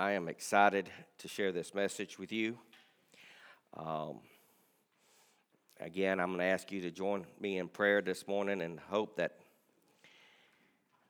I 0.00 0.12
am 0.12 0.28
excited 0.28 0.88
to 1.18 1.28
share 1.28 1.52
this 1.52 1.74
message 1.74 2.18
with 2.18 2.32
you. 2.32 2.56
Um, 3.76 4.20
again, 5.78 6.18
I'm 6.18 6.28
going 6.28 6.38
to 6.38 6.46
ask 6.46 6.72
you 6.72 6.80
to 6.80 6.90
join 6.90 7.26
me 7.38 7.58
in 7.58 7.68
prayer 7.68 8.00
this 8.00 8.26
morning 8.26 8.62
and 8.62 8.80
hope 8.80 9.16
that 9.16 9.36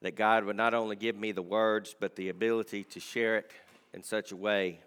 that 0.03 0.17
God 0.17 0.45
would 0.45 0.57
not 0.57 0.75
only 0.75 0.97
give 0.97 1.15
me 1.15 1.31
the 1.31 1.41
words, 1.41 1.95
but 2.01 2.17
the 2.17 2.31
ability 2.31 2.83
to 2.83 2.99
share 2.99 3.37
it 3.37 3.53
in 3.95 4.03
such 4.03 4.33
a 4.33 4.37
way 4.37 4.81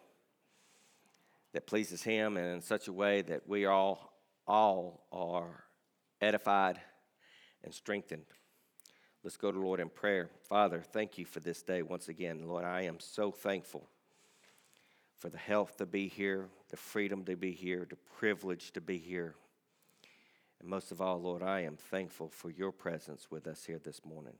that 1.54 1.66
pleases 1.66 2.04
Him 2.04 2.36
and 2.36 2.56
in 2.56 2.62
such 2.62 2.90
a 2.90 2.94
way 2.94 3.22
that 3.22 3.48
we 3.48 3.68
all, 3.68 4.12
all 4.46 5.06
are 5.14 5.64
edified 6.20 6.78
and 7.64 7.74
strengthened. 7.74 8.26
Let's 9.24 9.38
go 9.38 9.50
to 9.50 9.58
Lord 9.58 9.80
in 9.80 9.88
prayer. 9.88 10.30
Father, 10.50 10.82
thank 10.82 11.18
you 11.18 11.24
for 11.24 11.40
this 11.40 11.62
day 11.62 11.84
once 11.84 12.10
again. 12.10 12.50
Lord, 12.50 12.66
I 12.66 12.82
am 12.82 13.00
so 13.00 13.32
thankful 13.32 13.88
for 15.24 15.30
the 15.30 15.38
health 15.38 15.77
to 15.77 15.86
be 15.86 16.09
here, 16.09 16.50
the 16.70 16.76
freedom 16.76 17.23
to 17.23 17.38
be 17.38 17.54
here, 17.54 17.88
the 17.90 17.95
privilege 18.20 18.73
to 18.73 18.82
be 18.82 18.98
here. 18.98 19.36
And 20.59 20.68
most 20.68 20.91
of 20.91 20.99
all, 20.99 21.18
Lord, 21.18 21.41
I 21.41 21.62
am 21.62 21.77
thankful 21.77 22.27
for 22.27 22.49
your 22.49 22.73
presence 22.73 23.32
with 23.32 23.48
us 23.48 23.63
here 23.63 23.80
this 23.82 24.02
morning. 24.04 24.34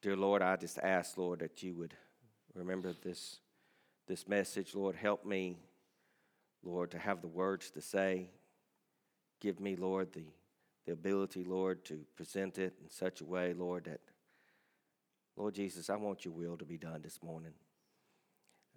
Dear 0.00 0.16
Lord, 0.16 0.40
I 0.40 0.56
just 0.56 0.78
ask, 0.78 1.18
Lord, 1.18 1.40
that 1.40 1.62
you 1.62 1.74
would 1.74 1.92
remember 2.54 2.94
this, 3.02 3.40
this 4.08 4.26
message. 4.26 4.74
Lord, 4.74 4.96
help 4.96 5.26
me, 5.26 5.58
Lord, 6.62 6.92
to 6.92 6.98
have 6.98 7.20
the 7.20 7.28
words 7.28 7.70
to 7.72 7.82
say. 7.82 8.30
Give 9.38 9.60
me, 9.60 9.76
Lord, 9.76 10.14
the 10.14 10.24
the 10.86 10.92
ability, 10.92 11.44
Lord, 11.44 11.84
to 11.86 12.00
present 12.16 12.58
it 12.58 12.72
in 12.82 12.88
such 12.88 13.20
a 13.20 13.24
way, 13.26 13.52
Lord, 13.52 13.84
that, 13.84 14.00
Lord 15.36 15.54
Jesus, 15.54 15.90
I 15.90 15.96
want 15.96 16.24
your 16.24 16.32
will 16.32 16.56
to 16.56 16.64
be 16.64 16.78
done 16.78 17.02
this 17.02 17.22
morning. 17.22 17.52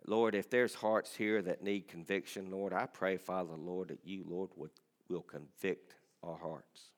Lord, 0.05 0.35
if 0.35 0.49
there's 0.49 0.75
hearts 0.75 1.15
here 1.15 1.41
that 1.41 1.63
need 1.63 1.87
conviction, 1.87 2.51
Lord, 2.51 2.73
I 2.73 2.85
pray, 2.85 3.17
Father, 3.17 3.55
Lord, 3.55 3.89
that 3.89 4.05
you, 4.05 4.23
Lord, 4.27 4.49
would, 4.55 4.71
will 5.09 5.21
convict 5.21 5.95
our 6.23 6.37
hearts. 6.37 6.91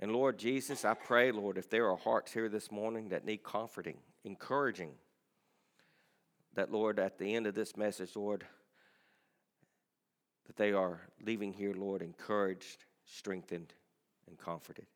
And 0.00 0.12
Lord 0.12 0.38
Jesus, 0.38 0.84
I 0.84 0.94
pray, 0.94 1.30
Lord, 1.30 1.58
if 1.58 1.68
there 1.68 1.90
are 1.90 1.96
hearts 1.96 2.32
here 2.32 2.48
this 2.48 2.70
morning 2.70 3.10
that 3.10 3.24
need 3.24 3.42
comforting, 3.42 3.98
encouraging, 4.24 4.92
that, 6.54 6.72
Lord, 6.72 6.98
at 6.98 7.18
the 7.18 7.34
end 7.34 7.46
of 7.46 7.54
this 7.54 7.76
message, 7.76 8.14
Lord, 8.14 8.46
that 10.46 10.56
they 10.56 10.72
are 10.72 11.00
leaving 11.20 11.52
here, 11.52 11.74
Lord, 11.74 12.00
encouraged 12.00 12.84
strengthened, 13.06 13.72
and 14.26 14.38
comforted. 14.38 14.86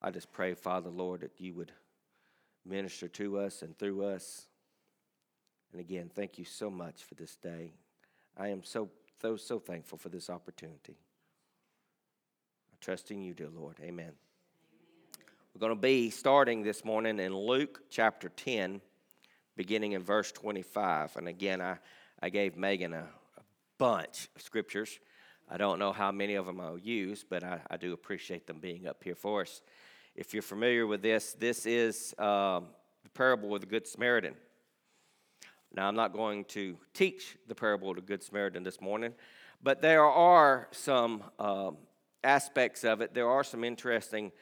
I 0.00 0.10
just 0.10 0.32
pray, 0.32 0.54
Father, 0.54 0.90
Lord, 0.90 1.20
that 1.22 1.32
you 1.38 1.54
would 1.54 1.72
minister 2.64 3.08
to 3.08 3.38
us 3.40 3.62
and 3.62 3.76
through 3.78 4.04
us. 4.04 4.47
And 5.72 5.80
again, 5.80 6.10
thank 6.14 6.38
you 6.38 6.44
so 6.44 6.70
much 6.70 7.04
for 7.04 7.14
this 7.14 7.36
day. 7.36 7.72
I 8.36 8.48
am 8.48 8.62
so, 8.64 8.88
so, 9.20 9.36
so 9.36 9.58
thankful 9.58 9.98
for 9.98 10.08
this 10.08 10.30
opportunity. 10.30 10.96
I 12.72 12.76
trust 12.80 13.10
in 13.10 13.22
you, 13.22 13.34
dear 13.34 13.48
Lord. 13.48 13.76
Amen. 13.80 13.90
Amen. 13.90 14.12
We're 15.54 15.60
going 15.60 15.74
to 15.74 15.80
be 15.80 16.10
starting 16.10 16.62
this 16.62 16.84
morning 16.84 17.18
in 17.18 17.36
Luke 17.36 17.82
chapter 17.90 18.28
10, 18.28 18.80
beginning 19.56 19.92
in 19.92 20.02
verse 20.02 20.32
25. 20.32 21.16
And 21.16 21.28
again, 21.28 21.60
I, 21.60 21.78
I 22.22 22.30
gave 22.30 22.56
Megan 22.56 22.94
a, 22.94 23.06
a 23.36 23.42
bunch 23.76 24.28
of 24.36 24.42
scriptures. 24.42 24.98
I 25.50 25.56
don't 25.56 25.78
know 25.78 25.92
how 25.92 26.12
many 26.12 26.34
of 26.34 26.46
them 26.46 26.60
I'll 26.60 26.78
use, 26.78 27.24
but 27.28 27.42
I, 27.42 27.60
I 27.70 27.76
do 27.76 27.92
appreciate 27.92 28.46
them 28.46 28.60
being 28.60 28.86
up 28.86 29.02
here 29.02 29.14
for 29.14 29.42
us. 29.42 29.62
If 30.14 30.32
you're 30.32 30.42
familiar 30.42 30.86
with 30.86 31.02
this, 31.02 31.34
this 31.38 31.64
is 31.66 32.14
um, 32.18 32.66
the 33.02 33.10
parable 33.14 33.54
of 33.54 33.60
the 33.60 33.66
Good 33.66 33.86
Samaritan. 33.86 34.34
Now, 35.74 35.86
I'm 35.86 35.94
not 35.94 36.12
going 36.12 36.44
to 36.46 36.76
teach 36.94 37.36
the 37.46 37.54
parable 37.54 37.90
of 37.90 37.96
the 37.96 38.02
Good 38.02 38.22
Samaritan 38.22 38.62
this 38.62 38.80
morning, 38.80 39.12
but 39.62 39.82
there 39.82 40.04
are 40.04 40.68
some 40.70 41.22
um, 41.38 41.76
aspects 42.24 42.84
of 42.84 43.00
it. 43.00 43.14
There 43.14 43.28
are 43.28 43.44
some 43.44 43.64
interesting 43.64 44.32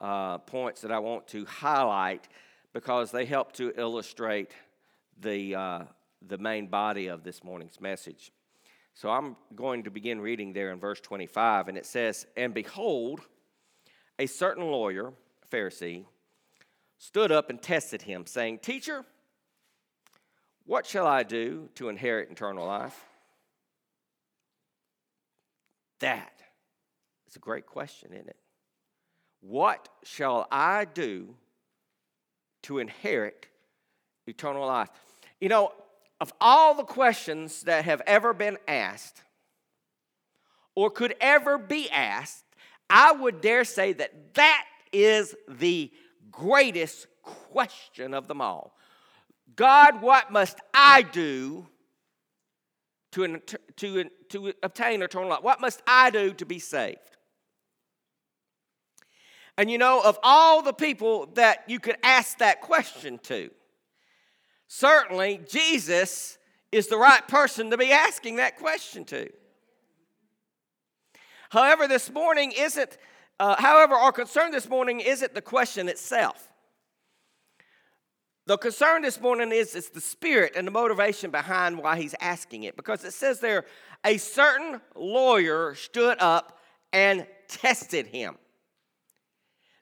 uh, 0.00 0.38
points 0.38 0.82
that 0.82 0.92
I 0.92 0.98
want 0.98 1.26
to 1.28 1.44
highlight 1.46 2.28
because 2.72 3.10
they 3.10 3.24
help 3.24 3.52
to 3.52 3.72
illustrate 3.76 4.50
the, 5.20 5.54
uh, 5.54 5.82
the 6.26 6.38
main 6.38 6.66
body 6.66 7.06
of 7.06 7.24
this 7.24 7.42
morning's 7.42 7.80
message. 7.80 8.32
So 8.92 9.10
I'm 9.10 9.36
going 9.54 9.84
to 9.84 9.90
begin 9.90 10.20
reading 10.20 10.52
there 10.52 10.70
in 10.70 10.78
verse 10.78 11.00
25, 11.00 11.68
and 11.68 11.78
it 11.78 11.86
says, 11.86 12.26
And 12.36 12.52
behold, 12.52 13.20
a 14.18 14.26
certain 14.26 14.64
lawyer, 14.64 15.12
Pharisee, 15.50 16.04
stood 16.98 17.32
up 17.32 17.50
and 17.50 17.60
tested 17.60 18.02
him, 18.02 18.26
saying, 18.26 18.58
Teacher, 18.58 19.04
what 20.66 20.86
shall 20.86 21.06
I 21.06 21.22
do 21.22 21.68
to 21.74 21.88
inherit 21.88 22.30
eternal 22.30 22.66
life? 22.66 23.04
That 26.00 26.32
is 27.28 27.36
a 27.36 27.40
great 27.40 27.66
question, 27.66 28.12
isn't 28.12 28.28
it? 28.28 28.36
What 29.40 29.88
shall 30.02 30.48
I 30.50 30.86
do 30.86 31.34
to 32.62 32.78
inherit 32.78 33.46
eternal 34.26 34.66
life? 34.66 34.88
You 35.40 35.50
know, 35.50 35.72
of 36.20 36.32
all 36.40 36.74
the 36.74 36.84
questions 36.84 37.62
that 37.64 37.84
have 37.84 38.00
ever 38.06 38.32
been 38.32 38.56
asked 38.66 39.22
or 40.74 40.90
could 40.90 41.14
ever 41.20 41.58
be 41.58 41.90
asked, 41.90 42.44
I 42.88 43.12
would 43.12 43.40
dare 43.40 43.64
say 43.64 43.92
that 43.92 44.34
that 44.34 44.64
is 44.92 45.34
the 45.48 45.92
greatest 46.30 47.06
question 47.22 48.14
of 48.14 48.28
them 48.28 48.40
all. 48.40 48.76
God, 49.56 50.02
what 50.02 50.32
must 50.32 50.58
I 50.72 51.02
do 51.02 51.66
to, 53.12 53.38
to, 53.76 54.04
to 54.30 54.52
obtain 54.62 55.02
eternal 55.02 55.30
life? 55.30 55.42
What 55.42 55.60
must 55.60 55.82
I 55.86 56.10
do 56.10 56.32
to 56.34 56.46
be 56.46 56.58
saved? 56.58 56.98
And 59.56 59.70
you 59.70 59.78
know, 59.78 60.02
of 60.02 60.18
all 60.22 60.62
the 60.62 60.72
people 60.72 61.26
that 61.34 61.64
you 61.68 61.78
could 61.78 61.96
ask 62.02 62.38
that 62.38 62.60
question 62.60 63.18
to, 63.24 63.50
certainly 64.66 65.40
Jesus 65.48 66.38
is 66.72 66.88
the 66.88 66.96
right 66.96 67.26
person 67.28 67.70
to 67.70 67.76
be 67.76 67.92
asking 67.92 68.36
that 68.36 68.58
question 68.58 69.04
to. 69.04 69.30
However, 71.50 71.86
this 71.86 72.10
morning 72.10 72.52
isn't, 72.56 72.98
uh, 73.38 73.54
however, 73.56 73.94
our 73.94 74.10
concern 74.10 74.50
this 74.50 74.68
morning 74.68 74.98
isn't 74.98 75.34
the 75.34 75.42
question 75.42 75.88
itself. 75.88 76.52
The 78.46 78.58
concern 78.58 79.00
this 79.00 79.20
morning 79.20 79.52
is 79.52 79.74
it's 79.74 79.88
the 79.88 80.02
spirit 80.02 80.52
and 80.54 80.66
the 80.66 80.70
motivation 80.70 81.30
behind 81.30 81.78
why 81.78 81.98
he's 81.98 82.14
asking 82.20 82.64
it. 82.64 82.76
Because 82.76 83.02
it 83.02 83.14
says 83.14 83.40
there, 83.40 83.64
a 84.04 84.18
certain 84.18 84.82
lawyer 84.94 85.74
stood 85.74 86.18
up 86.20 86.58
and 86.92 87.26
tested 87.48 88.06
him. 88.06 88.36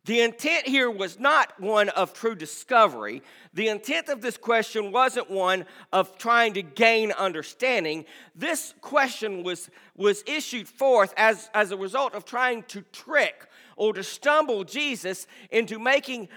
The 0.05 0.21
intent 0.21 0.67
here 0.67 0.91
was 0.91 1.19
not 1.19 1.61
one 1.61 1.89
of 1.91 2.13
true 2.13 2.35
discovery. 2.35 3.23
The 3.55 3.69
intent 3.69 4.09
of 4.09 4.21
this 4.21 4.37
question 4.37 4.91
wasn't 4.91 5.31
one 5.31 5.65
of 5.93 6.19
trying 6.19 6.55
to 6.55 6.63
gain 6.63 7.13
understanding. 7.13 8.05
This 8.35 8.75
question 8.81 9.45
was, 9.45 9.71
was 9.97 10.25
issued 10.27 10.69
forth 10.69 11.15
as, 11.17 11.51
as 11.55 11.71
a 11.71 11.77
result 11.77 12.15
of 12.15 12.25
trying 12.25 12.65
to 12.65 12.83
trick 12.93 13.47
or 13.77 13.93
to 13.93 14.03
stumble 14.03 14.65
Jesus 14.65 15.27
into 15.51 15.79
making 15.79 16.29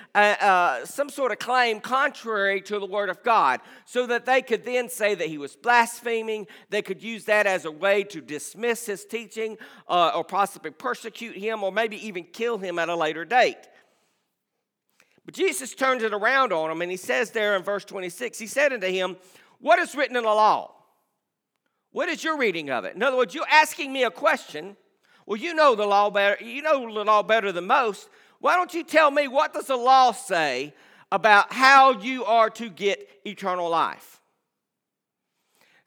some 0.86 1.10
sort 1.10 1.32
of 1.32 1.40
claim 1.40 1.80
contrary 1.80 2.62
to 2.62 2.80
the 2.80 2.86
Word 2.86 3.10
of 3.10 3.24
God, 3.24 3.62
so 3.86 4.06
that 4.08 4.26
they 4.26 4.42
could 4.42 4.64
then 4.64 4.90
say 4.90 5.16
that 5.16 5.28
he 5.28 5.38
was 5.38 5.56
blaspheming. 5.56 6.48
They 6.70 6.82
could 6.82 7.02
use 7.02 7.26
that 7.26 7.46
as 7.48 7.66
a 7.66 7.72
way 7.72 8.04
to 8.06 8.22
dismiss 8.22 8.86
his 8.86 9.06
teaching 9.06 9.58
uh, 9.88 10.12
or 10.16 10.24
possibly 10.24 10.72
persecute 10.72 11.36
him 11.36 11.64
or 11.64 11.72
maybe 11.72 12.06
even 12.06 12.24
kill 12.24 12.58
him 12.58 12.80
at 12.80 12.90
a 12.90 12.96
later 12.96 13.26
date. 13.26 13.58
But 15.26 15.34
Jesus 15.34 15.74
turns 15.74 16.04
it 16.04 16.14
around 16.14 16.54
on 16.54 16.70
him 16.70 16.82
and 16.82 16.92
he 16.92 16.98
says 16.98 17.32
there 17.32 17.56
in 17.56 17.64
verse 17.64 17.84
26, 17.86 18.38
He 18.38 18.48
said 18.48 18.74
unto 18.74 18.88
him, 18.88 19.18
What 19.60 19.80
is 19.80 19.96
written 19.96 20.16
in 20.16 20.24
the 20.24 20.30
law? 20.30 20.72
What 21.92 22.10
is 22.10 22.24
your 22.24 22.38
reading 22.38 22.70
of 22.70 22.86
it? 22.86 22.96
In 22.96 23.02
other 23.02 23.18
words, 23.18 23.34
you're 23.34 23.48
asking 23.50 23.92
me 23.92 24.04
a 24.04 24.12
question 24.12 24.76
well, 25.26 25.38
you 25.38 25.54
know 25.54 25.76
the 25.76 25.86
law 25.86 26.10
better. 26.10 26.44
You 26.44 26.62
know 26.62 26.94
the 26.94 27.04
law 27.04 27.24
better 27.24 27.52
than 27.52 27.68
most. 27.68 28.10
Why 28.40 28.56
don't 28.56 28.74
you 28.74 28.84
tell 28.84 29.10
me 29.10 29.28
what 29.28 29.54
does 29.54 29.68
the 29.68 29.76
law 29.76 30.12
say 30.12 30.74
about 31.12 31.52
how 31.52 32.00
you 32.00 32.26
are 32.26 32.50
to 32.52 32.70
get 32.70 33.10
eternal 33.26 33.70
life? 33.70 34.22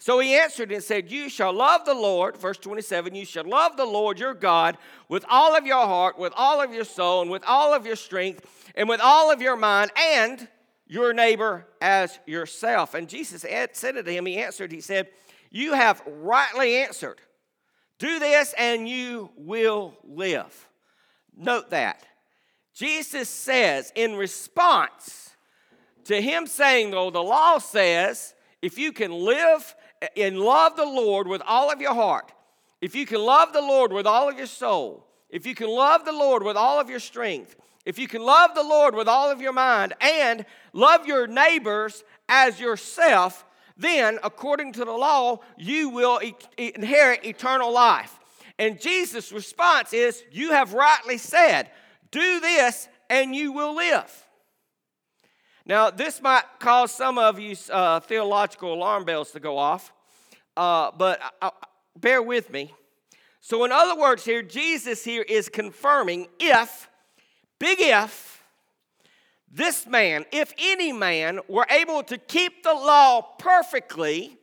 So 0.01 0.21
he 0.21 0.35
answered 0.35 0.71
and 0.73 0.83
said, 0.83 1.11
You 1.11 1.29
shall 1.29 1.53
love 1.53 1.85
the 1.85 1.95
Lord, 1.95 2.37
verse 2.37 2.59
27, 2.59 3.15
you 3.15 3.25
shall 3.25 3.45
love 3.45 3.77
the 3.77 3.85
Lord 3.85 4.19
your 4.19 4.35
God 4.35 4.79
with 5.09 5.25
all 5.29 5.57
of 5.57 5.67
your 5.67 5.87
heart, 5.87 6.19
with 6.19 6.33
all 6.37 6.61
of 6.61 6.73
your 6.73 6.85
soul, 6.85 7.23
and 7.23 7.31
with 7.31 7.43
all 7.47 7.75
of 7.75 7.85
your 7.85 7.97
strength, 7.97 8.47
and 8.75 8.89
with 8.89 9.01
all 9.01 9.33
of 9.33 9.43
your 9.43 9.57
mind, 9.57 9.91
and 9.97 10.49
your 10.87 11.13
neighbor 11.13 11.67
as 11.81 12.19
yourself. 12.27 12.95
And 12.95 13.09
Jesus 13.09 13.43
said 13.43 13.75
to 13.75 14.03
him, 14.03 14.27
He 14.27 14.39
answered, 14.39 14.71
He 14.71 14.81
said, 14.81 15.09
You 15.51 15.75
have 15.75 16.01
rightly 16.07 16.77
answered. 16.77 17.21
Do 17.99 18.19
this 18.19 18.55
and 18.57 18.89
you 18.89 19.31
will 19.37 19.95
live. 20.05 20.69
Note 21.37 21.71
that. 21.71 22.05
Jesus 22.75 23.29
says 23.29 23.93
in 23.95 24.15
response 24.15 25.31
to 26.05 26.21
him 26.21 26.47
saying, 26.47 26.93
though, 26.93 27.11
the 27.11 27.23
law 27.23 27.59
says 27.59 28.35
if 28.63 28.79
you 28.79 28.93
can 28.93 29.13
live 29.13 29.75
and 30.17 30.39
love 30.39 30.77
the 30.77 30.87
Lord 30.87 31.27
with 31.27 31.43
all 31.45 31.73
of 31.73 31.81
your 31.81 31.95
heart, 31.95 32.33
if 32.81 32.95
you 32.95 33.05
can 33.05 33.21
love 33.21 33.53
the 33.53 33.61
Lord 33.61 33.93
with 33.93 34.07
all 34.07 34.29
of 34.29 34.39
your 34.39 34.47
soul, 34.47 35.07
if 35.29 35.45
you 35.45 35.55
can 35.55 35.69
love 35.69 36.05
the 36.05 36.13
Lord 36.13 36.43
with 36.43 36.57
all 36.57 36.81
of 36.81 36.89
your 36.89 37.01
strength, 37.01 37.57
if 37.85 37.99
you 37.99 38.07
can 38.07 38.23
love 38.23 38.55
the 38.55 38.63
Lord 38.63 38.95
with 38.95 39.09
all 39.09 39.31
of 39.31 39.41
your 39.41 39.53
mind 39.53 39.95
and 40.01 40.45
love 40.73 41.07
your 41.07 41.27
neighbors 41.27 42.05
as 42.29 42.61
yourself, 42.61 43.45
then, 43.79 44.19
according 44.25 44.73
to 44.73 44.85
the 44.85 44.93
law, 44.93 45.39
you 45.57 45.89
will 45.89 46.21
e- 46.23 46.35
inherit 46.57 47.25
eternal 47.25 47.73
life. 47.73 48.19
And 48.59 48.81
Jesus' 48.81 49.31
response 49.31 49.93
is, 49.93 50.23
You 50.33 50.53
have 50.53 50.75
rightly 50.75 51.17
said, 51.17 51.71
do 52.11 52.41
this 52.41 52.89
and 53.09 53.35
you 53.35 53.53
will 53.53 53.77
live. 53.77 54.27
Now, 55.65 55.91
this 55.91 56.23
might 56.23 56.45
cause 56.59 56.91
some 56.91 57.19
of 57.19 57.39
you 57.39 57.55
uh, 57.71 58.01
theological 58.01 58.73
alarm 58.73 59.05
bells 59.05 59.33
to 59.33 59.41
go 59.41 59.59
off, 59.59 59.93
uh, 60.57 60.91
but 60.97 61.21
uh, 61.43 61.51
bear 61.97 62.23
with 62.23 62.51
me. 62.51 62.73
So, 63.41 63.65
in 63.65 63.73
other 63.73 63.99
words, 63.99 64.25
here, 64.25 64.43
Jesus 64.43 65.05
here 65.05 65.23
is 65.23 65.49
confirming 65.49 66.29
if, 66.41 66.89
big 67.59 67.79
if, 67.81 68.38
this 69.51 69.87
man, 69.87 70.27
if 70.33 70.53
any 70.59 70.93
man, 70.93 71.41
were 71.49 71.67
able 71.71 72.03
to 72.05 72.19
keep 72.19 72.63
the 72.63 72.75
law 72.75 73.23
perfectly 73.39 74.39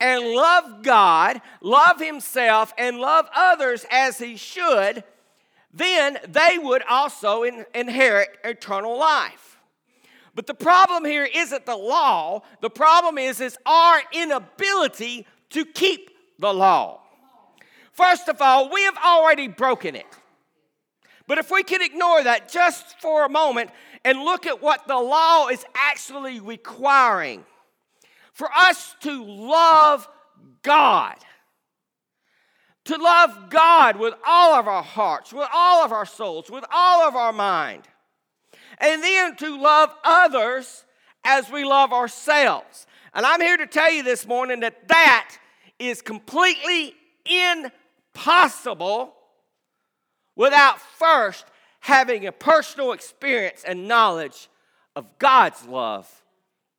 and 0.00 0.24
love 0.24 0.82
God, 0.82 1.40
love 1.60 2.00
himself, 2.00 2.72
and 2.78 2.98
love 2.98 3.28
others 3.34 3.84
as 3.90 4.18
he 4.18 4.36
should, 4.36 5.04
then 5.72 6.18
they 6.26 6.58
would 6.58 6.82
also 6.88 7.42
in, 7.42 7.64
inherit 7.74 8.28
eternal 8.44 8.98
life. 8.98 9.58
But 10.34 10.46
the 10.46 10.54
problem 10.54 11.04
here 11.04 11.28
isn't 11.34 11.66
the 11.66 11.76
law, 11.76 12.42
the 12.60 12.70
problem 12.70 13.18
is, 13.18 13.40
is 13.40 13.58
our 13.66 14.00
inability 14.12 15.26
to 15.50 15.64
keep 15.64 16.10
the 16.38 16.52
law. 16.52 17.00
First 17.92 18.28
of 18.28 18.40
all, 18.40 18.70
we 18.70 18.82
have 18.84 18.96
already 19.04 19.48
broken 19.48 19.96
it. 19.96 20.06
But 21.28 21.36
if 21.36 21.50
we 21.50 21.62
can 21.62 21.82
ignore 21.82 22.24
that 22.24 22.50
just 22.50 22.98
for 23.00 23.24
a 23.24 23.28
moment 23.28 23.70
and 24.02 24.18
look 24.18 24.46
at 24.46 24.62
what 24.62 24.88
the 24.88 24.96
law 24.96 25.48
is 25.48 25.64
actually 25.74 26.40
requiring 26.40 27.44
for 28.32 28.48
us 28.56 28.96
to 29.00 29.24
love 29.24 30.08
God, 30.62 31.16
to 32.86 32.96
love 32.96 33.50
God 33.50 33.96
with 33.96 34.14
all 34.26 34.54
of 34.54 34.66
our 34.66 34.82
hearts, 34.82 35.30
with 35.30 35.48
all 35.52 35.84
of 35.84 35.92
our 35.92 36.06
souls, 36.06 36.50
with 36.50 36.64
all 36.72 37.06
of 37.06 37.14
our 37.14 37.34
mind, 37.34 37.82
and 38.78 39.02
then 39.02 39.36
to 39.36 39.60
love 39.60 39.94
others 40.02 40.86
as 41.24 41.50
we 41.50 41.62
love 41.62 41.92
ourselves. 41.92 42.86
And 43.12 43.26
I'm 43.26 43.42
here 43.42 43.58
to 43.58 43.66
tell 43.66 43.92
you 43.92 44.02
this 44.02 44.26
morning 44.26 44.60
that 44.60 44.88
that 44.88 45.36
is 45.78 46.00
completely 46.00 46.94
impossible 47.26 49.14
without 50.38 50.80
first 50.80 51.44
having 51.80 52.26
a 52.26 52.32
personal 52.32 52.92
experience 52.92 53.64
and 53.66 53.86
knowledge 53.86 54.48
of 54.96 55.18
God's 55.18 55.66
love 55.66 56.10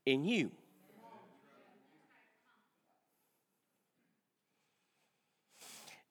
in 0.06 0.24
you. 0.24 0.50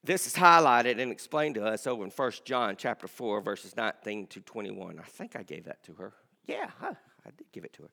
This 0.04 0.26
is 0.26 0.34
highlighted 0.34 1.00
and 1.00 1.10
explained 1.10 1.56
to 1.56 1.64
us 1.64 1.86
over 1.86 2.04
in 2.04 2.10
1 2.10 2.32
John 2.44 2.76
chapter 2.78 3.08
4, 3.08 3.40
verses 3.40 3.76
19 3.76 4.28
to 4.28 4.40
21. 4.40 4.98
I 4.98 5.02
think 5.02 5.34
I 5.34 5.42
gave 5.42 5.64
that 5.64 5.82
to 5.84 5.94
her. 5.94 6.12
Yeah, 6.46 6.70
I, 6.80 6.88
I 6.88 7.30
did 7.36 7.50
give 7.52 7.64
it 7.64 7.72
to 7.74 7.82
her. 7.82 7.90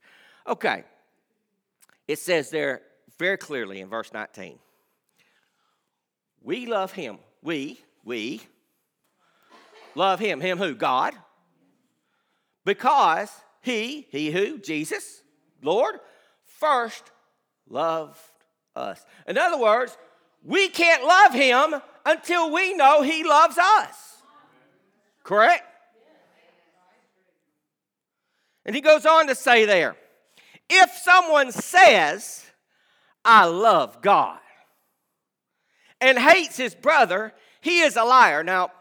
Okay. 0.47 0.83
It 2.07 2.19
says 2.19 2.51
there 2.51 2.83
very 3.17 3.37
clearly 3.37 3.81
in 3.81 3.89
verse 3.89 4.13
19 4.13 4.59
We 6.41 6.67
love 6.67 6.93
him. 6.93 7.17
We, 7.41 7.81
we 8.05 8.41
love 9.95 10.19
him. 10.19 10.41
Him 10.41 10.57
who? 10.57 10.75
God. 10.75 11.13
Because 12.65 13.29
he, 13.61 14.07
he 14.11 14.31
who? 14.31 14.59
Jesus, 14.59 15.23
Lord, 15.61 15.95
first 16.45 17.11
loved 17.67 18.19
us. 18.75 19.03
In 19.27 19.37
other 19.37 19.57
words, 19.59 19.97
we 20.43 20.69
can't 20.69 21.03
love 21.03 21.33
him 21.33 21.81
until 22.05 22.51
we 22.51 22.73
know 22.75 23.01
He 23.01 23.23
loves 23.23 23.57
us. 23.57 24.21
Correct? 25.23 25.63
And 28.65 28.75
he 28.75 28.81
goes 28.81 29.05
on 29.05 29.27
to 29.27 29.35
say 29.35 29.65
there 29.65 29.95
if 30.69 30.91
someone 30.91 31.51
says, 31.51 32.45
I 33.23 33.45
love 33.45 34.01
God, 34.01 34.39
and 36.01 36.17
hates 36.17 36.57
his 36.57 36.73
brother, 36.75 37.33
he 37.61 37.81
is 37.81 37.95
a 37.95 38.03
liar. 38.03 38.43
Now, 38.43 38.71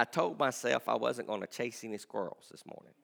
I 0.00 0.04
told 0.04 0.38
myself 0.38 0.88
I 0.88 0.94
wasn't 0.94 1.28
going 1.28 1.42
to 1.42 1.46
chase 1.46 1.84
any 1.84 1.98
squirrels 1.98 2.48
this 2.50 2.64
morning. 2.64 2.94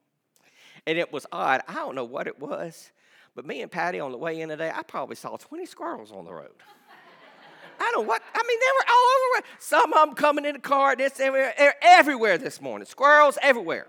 And 0.86 0.96
it 0.96 1.12
was 1.12 1.26
odd. 1.30 1.60
I 1.68 1.74
don't 1.74 1.94
know 1.94 2.04
what 2.04 2.26
it 2.26 2.40
was, 2.40 2.90
but 3.34 3.44
me 3.44 3.60
and 3.60 3.70
Patty 3.70 4.00
on 4.00 4.12
the 4.12 4.16
way 4.16 4.40
in 4.40 4.48
today, 4.48 4.72
I 4.74 4.82
probably 4.82 5.14
saw 5.14 5.36
20 5.36 5.66
squirrels 5.66 6.10
on 6.10 6.24
the 6.24 6.32
road. 6.32 6.54
I 7.78 7.90
don't 7.92 8.02
know 8.02 8.08
what, 8.08 8.22
I 8.34 8.42
mean, 8.48 8.58
they 8.58 8.66
were 8.78 8.94
all 8.94 9.36
over. 9.36 9.46
Some 9.58 9.92
of 9.92 10.08
them 10.08 10.14
coming 10.14 10.46
in 10.46 10.54
the 10.54 10.58
car, 10.58 10.96
this, 10.96 11.20
everywhere, 11.20 11.74
everywhere 11.82 12.38
this 12.38 12.62
morning. 12.62 12.86
Squirrels 12.86 13.36
everywhere. 13.42 13.86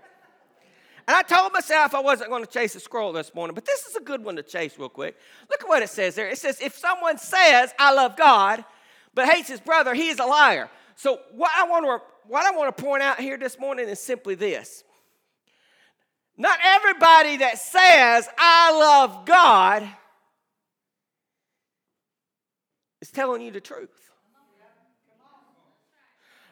And 1.06 1.16
I 1.16 1.22
told 1.22 1.54
myself 1.54 1.94
I 1.94 2.00
wasn't 2.00 2.28
going 2.28 2.44
to 2.44 2.50
chase 2.50 2.74
a 2.74 2.80
squirrel 2.80 3.14
this 3.14 3.34
morning, 3.34 3.54
but 3.54 3.64
this 3.64 3.86
is 3.86 3.96
a 3.96 4.00
good 4.00 4.22
one 4.22 4.36
to 4.36 4.42
chase 4.42 4.78
real 4.78 4.90
quick. 4.90 5.16
Look 5.48 5.62
at 5.62 5.68
what 5.68 5.82
it 5.82 5.88
says 5.88 6.14
there. 6.14 6.28
It 6.28 6.36
says, 6.36 6.60
if 6.60 6.76
someone 6.76 7.16
says, 7.16 7.72
I 7.78 7.94
love 7.94 8.18
God, 8.18 8.66
but 9.14 9.30
hates 9.30 9.48
his 9.48 9.60
brother, 9.60 9.94
he 9.94 10.08
is 10.08 10.18
a 10.18 10.26
liar. 10.26 10.68
So 10.98 11.20
what 11.30 11.52
I 11.56 11.62
want 11.68 11.84
to, 11.84 12.00
what 12.26 12.44
I 12.44 12.50
want 12.56 12.76
to 12.76 12.82
point 12.82 13.04
out 13.04 13.20
here 13.20 13.38
this 13.38 13.56
morning 13.56 13.88
is 13.88 14.00
simply 14.00 14.34
this. 14.34 14.82
Not 16.36 16.58
everybody 16.60 17.36
that 17.36 17.58
says, 17.58 18.28
I 18.36 18.76
love 18.76 19.24
God, 19.24 19.88
is 23.00 23.12
telling 23.12 23.42
you 23.42 23.52
the 23.52 23.60
truth. 23.60 24.10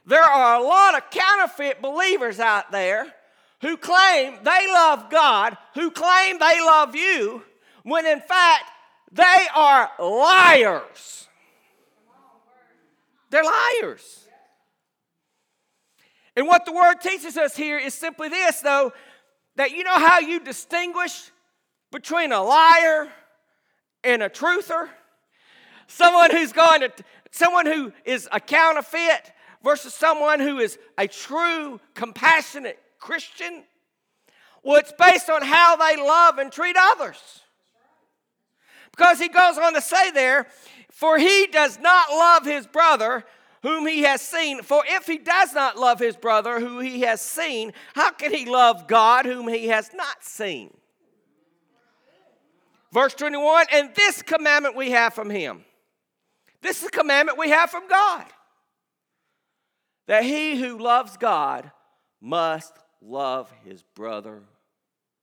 There 0.07 0.23
are 0.23 0.61
a 0.61 0.63
lot 0.63 0.97
of 0.97 1.11
counterfeit 1.11 1.83
believers 1.83 2.39
out 2.39 2.71
there 2.71 3.13
who 3.63 3.77
claim 3.77 4.39
they 4.45 4.67
love 4.73 5.11
God, 5.11 5.59
who 5.75 5.91
claim 5.91 6.39
they 6.39 6.61
love 6.65 6.95
you, 6.95 7.43
when 7.83 8.07
in 8.07 8.21
fact 8.21 8.71
they 9.11 9.47
are 9.57 9.91
liars. 9.99 11.27
They're 13.31 13.43
liars. 13.43 14.26
And 16.37 16.47
what 16.47 16.67
the 16.67 16.73
word 16.73 17.01
teaches 17.01 17.39
us 17.39 17.57
here 17.57 17.79
is 17.79 17.95
simply 17.95 18.29
this, 18.29 18.61
though, 18.61 18.93
that 19.57 19.73
you 19.73 19.83
know 19.85 19.99
how 19.99 20.21
you 20.21 20.39
distinguish 20.39 21.31
between 21.91 22.31
a 22.31 22.43
liar 22.43 23.09
and 24.05 24.23
a 24.23 24.29
truther? 24.29 24.91
Someone 25.87 26.31
who's 26.31 26.53
going 26.53 26.83
to, 26.83 26.93
someone 27.31 27.65
who 27.65 27.93
is 28.05 28.29
a 28.33 28.39
counterfeit 28.39 29.33
versus 29.65 29.95
someone 29.95 30.39
who 30.39 30.59
is 30.59 30.79
a 30.99 31.09
true, 31.09 31.81
compassionate 31.95 32.79
Christian? 32.99 33.65
Well, 34.63 34.77
it's 34.77 34.93
based 34.99 35.31
on 35.31 35.43
how 35.43 35.77
they 35.77 35.97
love 35.97 36.39
and 36.39 36.53
treat 36.53 36.77
others. 36.79 37.19
Because 38.91 39.19
he 39.19 39.29
goes 39.29 39.57
on 39.57 39.75
to 39.75 39.81
say 39.81 40.11
there, 40.11 40.47
for 40.91 41.19
he 41.19 41.47
does 41.47 41.79
not 41.79 42.11
love 42.11 42.45
his 42.45 42.67
brother 42.67 43.25
whom 43.63 43.87
he 43.87 44.03
has 44.03 44.21
seen. 44.21 44.63
For 44.63 44.83
if 44.87 45.07
he 45.07 45.19
does 45.19 45.53
not 45.55 45.79
love 45.79 45.99
his 45.99 46.17
brother 46.17 46.61
who 46.61 46.81
he 46.81 47.01
has 47.01 47.21
seen, 47.21 47.73
how 47.95 48.13
can 48.13 48.33
he 48.33 48.47
love 48.47 48.87
God 48.87 49.27
whom 49.27 49.49
he 49.49 49.69
has 49.69 49.91
not 49.95 50.25
seen? 50.25 50.77
Verse 52.93 53.15
21 53.15 53.67
And 53.73 53.91
this 53.95 54.23
commandment 54.23 54.77
we 54.77 54.91
have 54.91 55.15
from 55.15 55.31
him 55.31 55.65
this 56.63 56.83
is 56.83 56.89
a 56.89 56.91
commandment 56.91 57.39
we 57.39 57.51
have 57.51 57.71
from 57.71 57.87
God 57.89 58.25
that 60.07 60.25
he 60.25 60.57
who 60.57 60.79
loves 60.79 61.17
God 61.17 61.71
must 62.21 62.73
love 63.01 63.53
his 63.65 63.83
brother 63.83 64.43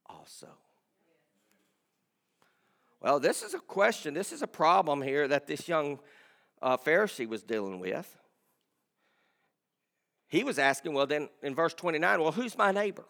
also. 0.05 0.47
Well, 3.01 3.19
this 3.19 3.43
is 3.43 3.53
a 3.53 3.59
question, 3.59 4.13
this 4.13 4.31
is 4.31 4.41
a 4.41 4.47
problem 4.47 5.01
here 5.01 5.27
that 5.27 5.47
this 5.47 5.67
young 5.67 5.99
uh, 6.61 6.77
Pharisee 6.77 7.27
was 7.27 7.43
dealing 7.43 7.79
with. 7.79 8.17
He 10.33 10.43
was 10.43 10.57
asking, 10.57 10.93
well, 10.93 11.05
then 11.05 11.29
in 11.43 11.53
verse 11.53 11.75
29, 11.75 12.19
well, 12.19 12.31
who's 12.31 12.57
my 12.57 12.71
neighbor? 12.71 13.03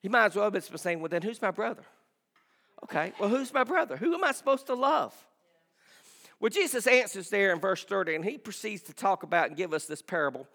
He 0.00 0.08
might 0.08 0.24
as 0.24 0.34
well 0.34 0.44
have 0.44 0.54
been 0.54 0.78
saying, 0.78 0.98
well, 0.98 1.10
then 1.10 1.20
who's 1.20 1.42
my 1.42 1.50
brother? 1.50 1.82
Okay, 2.84 3.12
well, 3.20 3.28
who's 3.28 3.52
my 3.52 3.64
brother? 3.64 3.98
Who 3.98 4.14
am 4.14 4.24
I 4.24 4.32
supposed 4.32 4.64
to 4.68 4.74
love? 4.74 5.14
Well, 6.40 6.48
Jesus 6.48 6.86
answers 6.86 7.28
there 7.28 7.52
in 7.52 7.60
verse 7.60 7.84
30, 7.84 8.14
and 8.14 8.24
he 8.24 8.38
proceeds 8.38 8.80
to 8.84 8.94
talk 8.94 9.24
about 9.24 9.48
and 9.48 9.58
give 9.58 9.74
us 9.74 9.84
this 9.84 10.00
parable 10.00 10.48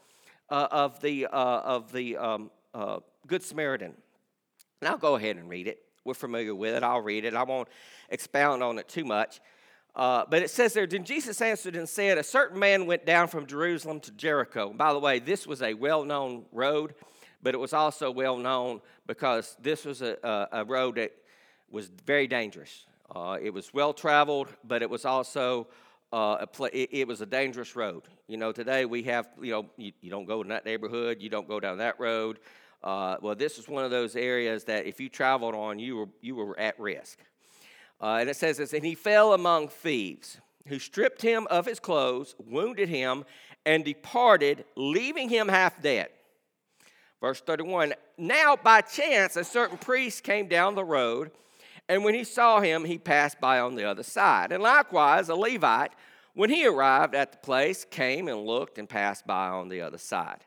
uh, 0.50 0.68
of 0.72 1.00
the, 1.00 1.28
uh, 1.28 1.30
of 1.30 1.92
the 1.92 2.18
um, 2.18 2.50
uh, 2.74 3.02
Good 3.28 3.44
Samaritan. 3.44 3.94
And 4.82 4.88
I'll 4.88 4.98
go 4.98 5.16
ahead 5.16 5.36
and 5.36 5.48
read 5.48 5.68
it. 5.68 5.78
We're 6.04 6.16
familiar 6.16 6.56
with 6.56 6.74
it. 6.74 6.82
I'll 6.82 7.02
read 7.02 7.24
it. 7.24 7.36
I 7.36 7.44
won't 7.44 7.68
expound 8.10 8.64
on 8.64 8.80
it 8.80 8.88
too 8.88 9.06
much. 9.06 9.42
Uh, 9.96 10.24
but 10.28 10.42
it 10.42 10.50
says 10.50 10.74
there, 10.74 10.88
then 10.88 11.04
Jesus 11.04 11.42
answered 11.42 11.76
and 11.76 11.88
said, 11.88 12.18
A 12.18 12.24
certain 12.24 12.60
man 12.60 12.86
went 12.88 13.06
down 13.06 13.28
from 13.28 13.46
Jerusalem 13.46 14.00
to 14.02 14.12
Jericho. 14.12 14.70
And 14.70 14.78
by 14.78 14.92
the 14.92 15.00
way, 15.00 15.20
this 15.20 15.46
was 15.46 15.62
a 15.62 15.74
well 15.76 16.04
known 16.04 16.46
road, 16.52 16.96
but 17.44 17.54
it 17.54 17.60
was 17.60 17.74
also 17.74 18.10
well 18.10 18.38
known 18.38 18.82
because 19.06 19.56
this 19.62 19.86
was 19.86 20.02
a, 20.02 20.18
a, 20.24 20.62
a 20.62 20.66
road 20.66 20.96
that 20.96 21.12
was 21.70 21.92
very 22.06 22.28
dangerous. 22.28 22.86
Uh, 23.14 23.38
it 23.42 23.54
was 23.54 23.74
well 23.74 23.94
traveled, 23.94 24.48
but 24.64 24.82
it 24.82 24.90
was 24.90 25.06
also 25.06 25.68
uh, 26.12 26.38
a 26.42 26.48
pl- 26.48 26.70
it, 26.74 26.90
it, 26.92 27.08
was 27.08 27.22
a 27.22 27.26
dangerous 27.26 27.76
road. 27.76 28.04
You 28.28 28.38
know, 28.38 28.52
today 28.52 28.86
we 28.86 29.04
have, 29.04 29.28
you 29.42 29.52
know, 29.52 29.66
you, 29.78 29.92
you 30.02 30.10
don't 30.10 30.26
go 30.26 30.42
in 30.42 30.48
that 30.50 30.66
neighborhood, 30.66 31.18
you 31.20 31.30
don't 31.30 31.48
go 31.48 31.60
down 31.60 31.80
that 31.80 32.00
road. 32.00 32.40
Uh, 32.84 33.18
well, 33.22 33.36
this 33.36 33.58
is 33.58 33.68
one 33.68 33.84
of 33.84 33.92
those 33.92 34.16
areas 34.16 34.64
that 34.66 34.86
if 34.86 35.00
you 35.00 35.10
traveled 35.10 35.56
on, 35.56 35.80
you 35.80 35.96
were, 35.96 36.10
you 36.22 36.36
were 36.36 36.60
at 36.60 36.80
risk. 36.80 37.20
Uh, 38.02 38.18
and 38.20 38.30
it 38.30 38.36
says 38.36 38.58
this, 38.58 38.74
and 38.74 38.84
he 38.84 38.96
fell 38.96 39.34
among 39.34 39.68
thieves, 39.68 40.40
who 40.68 40.80
stripped 40.80 41.22
him 41.22 41.48
of 41.50 41.66
his 41.66 41.80
clothes, 41.80 42.36
wounded 42.46 42.90
him, 42.90 43.26
and 43.66 43.86
departed, 43.86 44.66
leaving 44.76 45.30
him 45.30 45.48
half 45.48 45.82
dead. 45.82 46.10
Verse 47.22 47.40
31 47.40 47.94
Now 48.18 48.58
by 48.58 48.82
chance 48.82 49.38
a 49.38 49.44
certain 49.44 49.78
priest 49.78 50.24
came 50.24 50.48
down 50.48 50.76
the 50.76 50.84
road, 50.84 51.32
and 51.88 52.04
when 52.04 52.14
he 52.14 52.24
saw 52.24 52.60
him, 52.60 52.86
he 52.86 52.98
passed 52.98 53.40
by 53.40 53.60
on 53.60 53.76
the 53.76 53.86
other 53.86 54.04
side. 54.04 54.52
And 54.52 54.64
likewise, 54.64 55.30
a 55.30 55.36
Levite, 55.36 55.92
when 56.34 56.50
he 56.50 56.66
arrived 56.66 57.16
at 57.16 57.32
the 57.32 57.38
place, 57.38 57.86
came 57.86 58.28
and 58.28 58.46
looked 58.46 58.78
and 58.78 58.90
passed 58.90 59.28
by 59.28 59.48
on 59.48 59.70
the 59.70 59.82
other 59.82 59.98
side. 59.98 60.40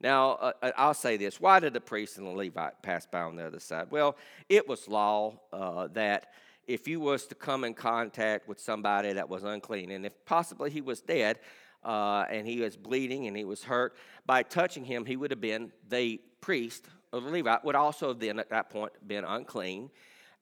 Now, 0.00 0.32
uh, 0.32 0.52
uh, 0.62 0.72
I'll 0.76 0.94
say 0.94 1.16
this 1.16 1.40
why 1.40 1.60
did 1.60 1.72
the 1.72 1.80
priest 1.80 2.18
and 2.18 2.26
the 2.26 2.30
Levite 2.30 2.82
pass 2.82 3.06
by 3.06 3.22
on 3.22 3.36
the 3.36 3.46
other 3.46 3.60
side? 3.60 3.88
Well, 3.90 4.16
it 4.48 4.68
was 4.68 4.86
law 4.88 5.40
uh, 5.52 5.88
that 5.88 6.32
if 6.68 6.86
you 6.86 7.00
was 7.00 7.26
to 7.26 7.34
come 7.34 7.64
in 7.64 7.74
contact 7.74 8.46
with 8.46 8.60
somebody 8.60 9.12
that 9.14 9.28
was 9.28 9.42
unclean, 9.42 9.90
and 9.90 10.06
if 10.06 10.12
possibly 10.24 10.70
he 10.70 10.80
was 10.80 11.00
dead 11.00 11.40
uh, 11.84 12.24
and 12.30 12.46
he 12.46 12.60
was 12.60 12.76
bleeding 12.76 13.26
and 13.26 13.36
he 13.36 13.44
was 13.44 13.64
hurt, 13.64 13.96
by 14.26 14.42
touching 14.42 14.84
him, 14.84 15.04
he 15.04 15.16
would 15.16 15.32
have 15.32 15.40
been 15.40 15.72
the 15.88 16.20
priest 16.40 16.86
or 17.12 17.20
the 17.20 17.30
Levite 17.30 17.64
would 17.64 17.74
also 17.74 18.12
then 18.12 18.38
at 18.38 18.50
that 18.50 18.70
point 18.70 18.92
been 19.06 19.24
unclean. 19.24 19.90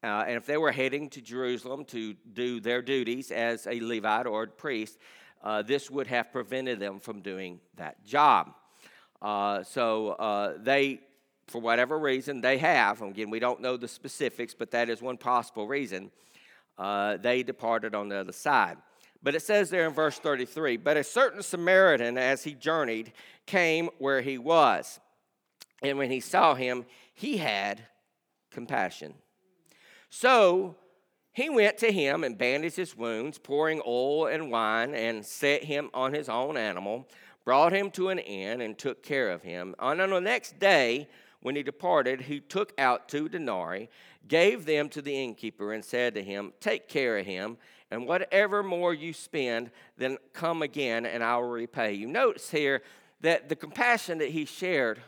Uh, 0.03 0.25
and 0.27 0.37
if 0.37 0.47
they 0.47 0.57
were 0.57 0.73
heading 0.73 1.09
to 1.11 1.21
Jerusalem 1.21 1.85
to 1.87 2.15
do 2.33 2.61
their 2.61 2.83
duties 2.83 3.31
as 3.31 3.67
a 3.67 3.81
Levite 3.81 4.27
or 4.27 4.45
a 4.45 4.47
priest, 4.47 4.99
uh, 5.43 5.63
this 5.63 5.91
would 5.91 6.07
have 6.07 6.33
prevented 6.33 6.81
them 6.81 7.01
from 7.01 7.21
doing 7.21 7.61
that 7.77 8.05
job. 8.05 8.53
Uh, 9.23 9.63
so 9.63 10.11
uh, 10.11 10.55
they, 10.59 11.01
for 11.49 11.61
whatever 11.61 11.99
reason, 11.99 12.41
they 12.41 12.59
have, 12.59 13.03
again, 13.03 13.31
we 13.31 13.39
don't 13.39 13.61
know 13.61 13.77
the 13.77 13.89
specifics, 13.89 14.55
but 14.55 14.71
that 14.73 14.89
is 14.89 15.01
one 15.01 15.17
possible 15.17 15.67
reason, 15.67 16.11
uh, 16.79 17.17
they 17.17 17.43
departed 17.43 17.95
on 17.95 18.09
the 18.09 18.17
other 18.17 18.33
side. 18.33 18.77
But 19.23 19.35
it 19.35 19.43
says 19.43 19.71
there 19.71 19.87
in 19.87 19.95
verse 19.95 20.19
33 20.19 20.77
But 20.77 20.97
a 20.97 21.05
certain 21.05 21.43
Samaritan, 21.43 22.19
as 22.19 22.45
he 22.45 22.55
journeyed, 22.55 23.13
came 23.47 23.89
where 23.99 24.21
he 24.21 24.39
was. 24.39 25.01
And 25.83 25.99
when 25.99 26.11
he 26.11 26.21
saw 26.21 26.55
him, 26.55 26.85
he 27.15 27.39
had 27.39 27.83
compassion. 28.51 29.15
So 30.11 30.77
he 31.33 31.51
went 31.51 31.79
to 31.79 31.93
him 31.93 32.25
and 32.25 32.39
bandaged 32.39 32.77
his 32.77 32.97
wounds, 32.97 33.39
pouring 33.39 33.83
oil 33.87 34.27
and 34.27 34.51
wine, 34.51 34.95
and 34.95 35.25
set 35.25 35.65
him 35.65 35.91
on 35.95 36.13
his 36.13 36.29
own 36.29 36.57
animal 36.57 37.09
brought 37.47 37.73
him 37.73 37.93
to 37.93 38.09
an 38.09 38.19
inn, 38.19 38.61
and 38.61 38.77
took 38.77 39.03
care 39.05 39.31
of 39.31 39.41
him. 39.41 39.75
And 39.79 40.03
on 40.03 40.11
the 40.11 40.21
next 40.21 40.59
day, 40.59 41.09
when 41.41 41.57
he 41.57 41.63
departed, 41.63 42.23
he 42.23 42.41
took 42.41 42.73
out 42.79 43.09
two 43.09 43.29
denarii, 43.29 43.89
gave 44.27 44.67
them 44.67 44.89
to 44.91 45.03
the 45.03 45.15
innkeeper, 45.15 45.73
and 45.73 45.85
said 45.85 46.15
to 46.15 46.23
him, 46.23 46.53
Take 46.61 46.89
care 46.89 47.19
of 47.19 47.27
him, 47.27 47.59
and 47.91 48.07
whatever 48.07 48.63
more 48.63 48.93
you 48.93 49.13
spend, 49.13 49.71
then 49.97 50.19
come 50.33 50.63
again, 50.63 51.07
and 51.07 51.23
I 51.23 51.37
will 51.37 51.49
repay 51.49 51.93
you. 51.93 52.07
Notice 52.07 52.51
here 52.51 52.83
that 53.21 53.49
the 53.49 53.57
compassion 53.57 54.19
that 54.19 54.31
he 54.31 54.45
shared, 54.45 55.01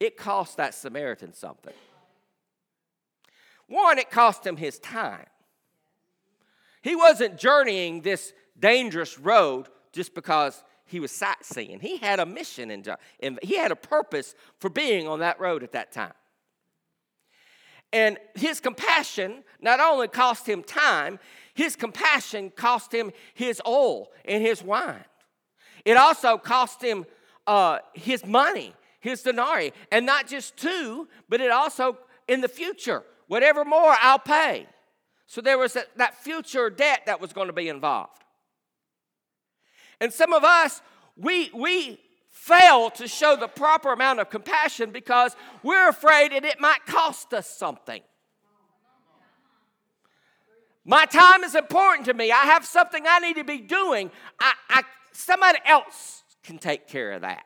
it 0.00 0.16
cost 0.16 0.56
that 0.56 0.74
Samaritan 0.74 1.32
something. 1.34 1.74
One, 3.66 3.98
it 3.98 4.10
cost 4.10 4.46
him 4.46 4.56
his 4.56 4.78
time. 4.78 5.26
He 6.80 6.96
wasn't 6.96 7.38
journeying 7.38 8.00
this 8.00 8.32
dangerous 8.58 9.18
road 9.18 9.68
just 9.92 10.14
because 10.14 10.62
he 10.88 11.00
was 11.00 11.12
sightseeing. 11.12 11.80
He 11.80 11.98
had 11.98 12.18
a 12.18 12.26
mission 12.26 12.70
and, 12.70 12.96
and 13.20 13.38
he 13.42 13.56
had 13.56 13.70
a 13.70 13.76
purpose 13.76 14.34
for 14.58 14.68
being 14.70 15.06
on 15.06 15.20
that 15.20 15.38
road 15.38 15.62
at 15.62 15.72
that 15.72 15.92
time. 15.92 16.14
And 17.92 18.18
his 18.34 18.60
compassion 18.60 19.44
not 19.60 19.80
only 19.80 20.08
cost 20.08 20.46
him 20.46 20.62
time, 20.62 21.18
his 21.54 21.76
compassion 21.76 22.50
cost 22.50 22.92
him 22.92 23.12
his 23.34 23.60
oil 23.66 24.10
and 24.24 24.42
his 24.42 24.62
wine. 24.62 25.04
It 25.84 25.96
also 25.96 26.36
cost 26.36 26.82
him 26.82 27.06
uh, 27.46 27.78
his 27.94 28.26
money, 28.26 28.74
his 29.00 29.22
denarii, 29.22 29.72
and 29.90 30.04
not 30.04 30.26
just 30.26 30.56
two, 30.56 31.08
but 31.28 31.40
it 31.40 31.50
also 31.50 31.96
in 32.26 32.40
the 32.42 32.48
future, 32.48 33.04
whatever 33.26 33.64
more 33.64 33.94
I'll 34.00 34.18
pay. 34.18 34.66
So 35.26 35.40
there 35.40 35.58
was 35.58 35.74
that, 35.74 35.88
that 35.96 36.14
future 36.22 36.70
debt 36.70 37.02
that 37.06 37.20
was 37.20 37.32
going 37.32 37.46
to 37.46 37.52
be 37.52 37.68
involved. 37.68 38.22
And 40.00 40.12
some 40.12 40.32
of 40.32 40.44
us, 40.44 40.80
we, 41.16 41.50
we 41.54 41.98
fail 42.30 42.90
to 42.90 43.08
show 43.08 43.36
the 43.36 43.48
proper 43.48 43.92
amount 43.92 44.20
of 44.20 44.30
compassion 44.30 44.90
because 44.90 45.34
we're 45.62 45.88
afraid 45.88 46.32
that 46.32 46.44
it 46.44 46.60
might 46.60 46.86
cost 46.86 47.34
us 47.34 47.48
something. 47.48 48.02
My 50.84 51.04
time 51.04 51.44
is 51.44 51.54
important 51.54 52.06
to 52.06 52.14
me. 52.14 52.32
I 52.32 52.44
have 52.44 52.64
something 52.64 53.04
I 53.06 53.18
need 53.18 53.34
to 53.34 53.44
be 53.44 53.58
doing. 53.58 54.10
I, 54.40 54.54
I, 54.70 54.82
somebody 55.12 55.58
else 55.66 56.22
can 56.42 56.58
take 56.58 56.88
care 56.88 57.12
of 57.12 57.22
that 57.22 57.44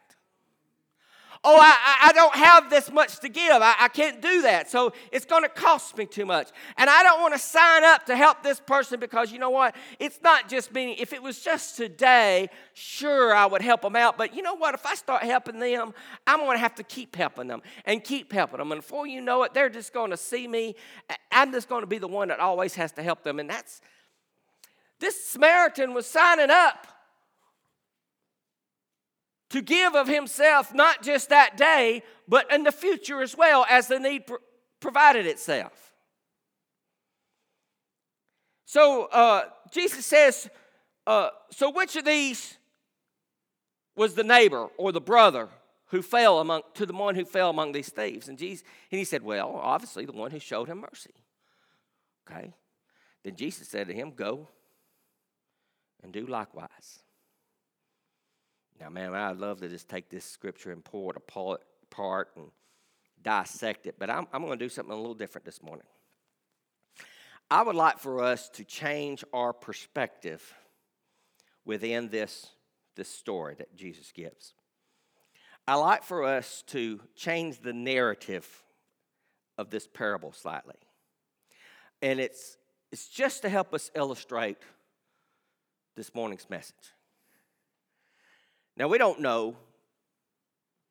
oh, 1.45 1.59
I, 1.61 2.09
I 2.09 2.13
don't 2.13 2.35
have 2.35 2.71
this 2.71 2.91
much 2.91 3.19
to 3.21 3.29
give. 3.29 3.51
I, 3.51 3.75
I 3.81 3.89
can't 3.89 4.23
do 4.23 4.43
that. 4.43 4.71
So 4.71 4.93
it's 5.11 5.25
going 5.25 5.43
to 5.43 5.49
cost 5.49 5.97
me 5.99 6.07
too 6.07 6.25
much. 6.25 6.51
And 6.77 6.89
I 6.89 7.03
don't 7.03 7.21
want 7.21 7.35
to 7.35 7.39
sign 7.39 7.85
up 7.85 8.07
to 8.07 8.17
help 8.17 8.43
this 8.43 8.61
person 8.61 9.01
because 9.01 9.33
you 9.33 9.39
know 9.39 9.51
what? 9.51 9.75
It's 9.99 10.21
not 10.23 10.49
just 10.49 10.73
me. 10.73 10.93
If 10.99 11.13
it 11.13 11.23
was 11.23 11.41
just 11.41 11.77
today, 11.77 12.49
sure, 12.75 13.35
I 13.35 13.47
would 13.47 13.63
help 13.63 13.83
them 13.83 13.97
out. 13.97 14.17
But 14.17 14.35
you 14.35 14.43
know 14.43 14.55
what? 14.55 14.75
If 14.75 14.87
I 14.87 14.95
start 14.95 15.25
helping 15.25 15.59
them, 15.59 15.93
I'm 16.27 16.41
going 16.41 16.57
to 16.57 16.61
have 16.61 16.77
to 16.77 16.85
keep 16.85 17.17
helping 17.17 17.49
them 17.49 17.63
and 17.87 18.05
keep 18.05 18.33
helping 18.33 18.59
them. 18.59 18.71
And 18.71 18.81
before 18.81 19.07
you 19.07 19.21
know 19.21 19.43
it, 19.43 19.53
they're 19.53 19.71
just 19.71 19.93
going 19.93 20.11
to 20.11 20.17
see 20.17 20.47
me. 20.47 20.77
I'm 21.33 21.51
just 21.51 21.69
going 21.69 21.83
to 21.83 21.89
be 21.89 21.99
the 21.99 22.09
one 22.09 22.29
that 22.29 22.39
always 22.39 22.75
has 22.77 22.93
to 22.93 23.03
help 23.03 23.25
them. 23.25 23.41
And 23.41 23.51
that's 23.51 23.81
this 25.01 25.27
Samaritan 25.27 25.95
was 25.95 26.07
signing 26.07 26.51
up 26.51 26.87
to 29.53 29.61
give 29.61 29.95
of 29.95 30.09
himself 30.09 30.75
not 30.75 31.03
just 31.03 31.29
that 31.29 31.57
day, 31.57 32.03
but 32.27 32.51
in 32.51 32.65
the 32.65 32.73
future 32.73 33.23
as 33.23 33.37
well 33.37 33.67
as 33.69 33.87
the 33.87 33.99
need 33.99 34.25
provided 34.81 35.27
itself. 35.27 35.93
So 38.65 39.05
uh, 39.13 39.43
Jesus 39.71 40.07
says, 40.07 40.49
uh, 41.07 41.29
So 41.51 41.71
which 41.71 41.97
of 41.97 42.07
these 42.07 42.57
was 43.95 44.15
the 44.15 44.25
neighbor 44.25 44.69
or 44.79 44.91
the 44.91 45.01
brother 45.01 45.49
who 45.89 46.01
fell 46.01 46.39
among 46.39 46.63
to 46.75 46.87
the 46.87 46.95
one 46.95 47.15
who 47.15 47.27
fell 47.27 47.51
among 47.51 47.73
these 47.73 47.91
thieves? 47.91 48.29
And 48.29 48.39
Jesus, 48.39 48.65
and 48.91 48.99
he 48.99 49.05
said, 49.05 49.23
Well, 49.23 49.61
obviously 49.63 50.07
the 50.07 50.13
one 50.13 50.31
who 50.31 50.39
showed 50.39 50.69
him 50.69 50.81
mercy. 50.81 51.13
Okay. 52.27 52.55
Then 53.23 53.37
Jesus 53.37 53.69
said 53.69 53.89
to 53.89 53.95
him, 53.95 54.13
Go 54.13 54.49
and 56.03 56.11
do 56.11 56.27
likewise. 56.27 57.01
Now, 58.83 58.91
man, 58.91 59.15
I'd 59.15 59.37
love 59.37 59.61
to 59.61 59.69
just 59.69 59.89
take 59.89 60.11
this 60.11 60.25
scripture 60.25 60.73
and 60.73 60.85
pull 60.85 61.09
it 61.11 61.17
apart 61.17 62.31
and 62.35 62.47
dissect 63.23 63.87
it, 63.87 63.95
but 63.97 64.11
I'm, 64.11 64.27
I'm 64.33 64.43
going 64.45 64.59
to 64.59 64.65
do 64.65 64.69
something 64.69 64.93
a 64.93 64.97
little 64.97 65.15
different 65.15 65.45
this 65.45 65.63
morning. 65.63 65.87
I 67.49 67.63
would 67.63 67.77
like 67.77 68.01
for 68.01 68.25
us 68.25 68.49
to 68.55 68.65
change 68.65 69.23
our 69.33 69.53
perspective 69.53 70.53
within 71.65 72.09
this, 72.09 72.49
this 72.97 73.09
story 73.09 73.55
that 73.55 73.77
Jesus 73.77 74.11
gives. 74.11 74.53
I 75.69 75.77
like 75.77 76.03
for 76.03 76.25
us 76.25 76.65
to 76.69 76.99
change 77.15 77.61
the 77.61 77.73
narrative 77.73 78.65
of 79.59 79.71
this 79.71 79.87
parable 79.87 80.33
slightly. 80.33 80.75
And 82.01 82.19
it's, 82.19 82.57
it's 82.91 83.07
just 83.07 83.43
to 83.43 83.49
help 83.49 83.75
us 83.75 83.93
illustrate 83.95 84.59
this 85.95 86.13
morning's 86.17 86.51
message. 86.51 86.75
Now, 88.77 88.89
we 88.89 88.99
don't 88.99 89.21
know 89.21 89.57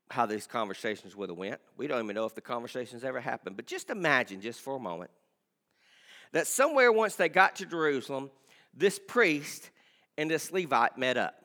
how 0.10 0.26
these 0.26 0.46
conversations 0.46 1.16
would 1.16 1.30
have 1.30 1.38
went. 1.38 1.60
We 1.78 1.88
don't 1.88 2.04
even 2.04 2.16
know 2.16 2.26
if 2.26 2.36
the 2.36 2.42
conversations 2.42 3.04
ever 3.04 3.20
happened. 3.20 3.56
But 3.56 3.66
just 3.66 3.90
imagine, 3.90 4.42
just 4.42 4.62
for 4.62 4.76
a 4.76 4.80
moment, 4.80 5.10
that 6.32 6.48
somewhere 6.48 6.92
once 6.92 7.16
they 7.16 7.30
got 7.30 7.56
to 7.58 7.66
Jerusalem, 7.66 8.30
this 8.74 9.00
priest 9.00 9.70
and 10.18 10.30
this 10.30 10.52
Levite 10.52 10.98
met 10.98 11.18
up. 11.18 11.36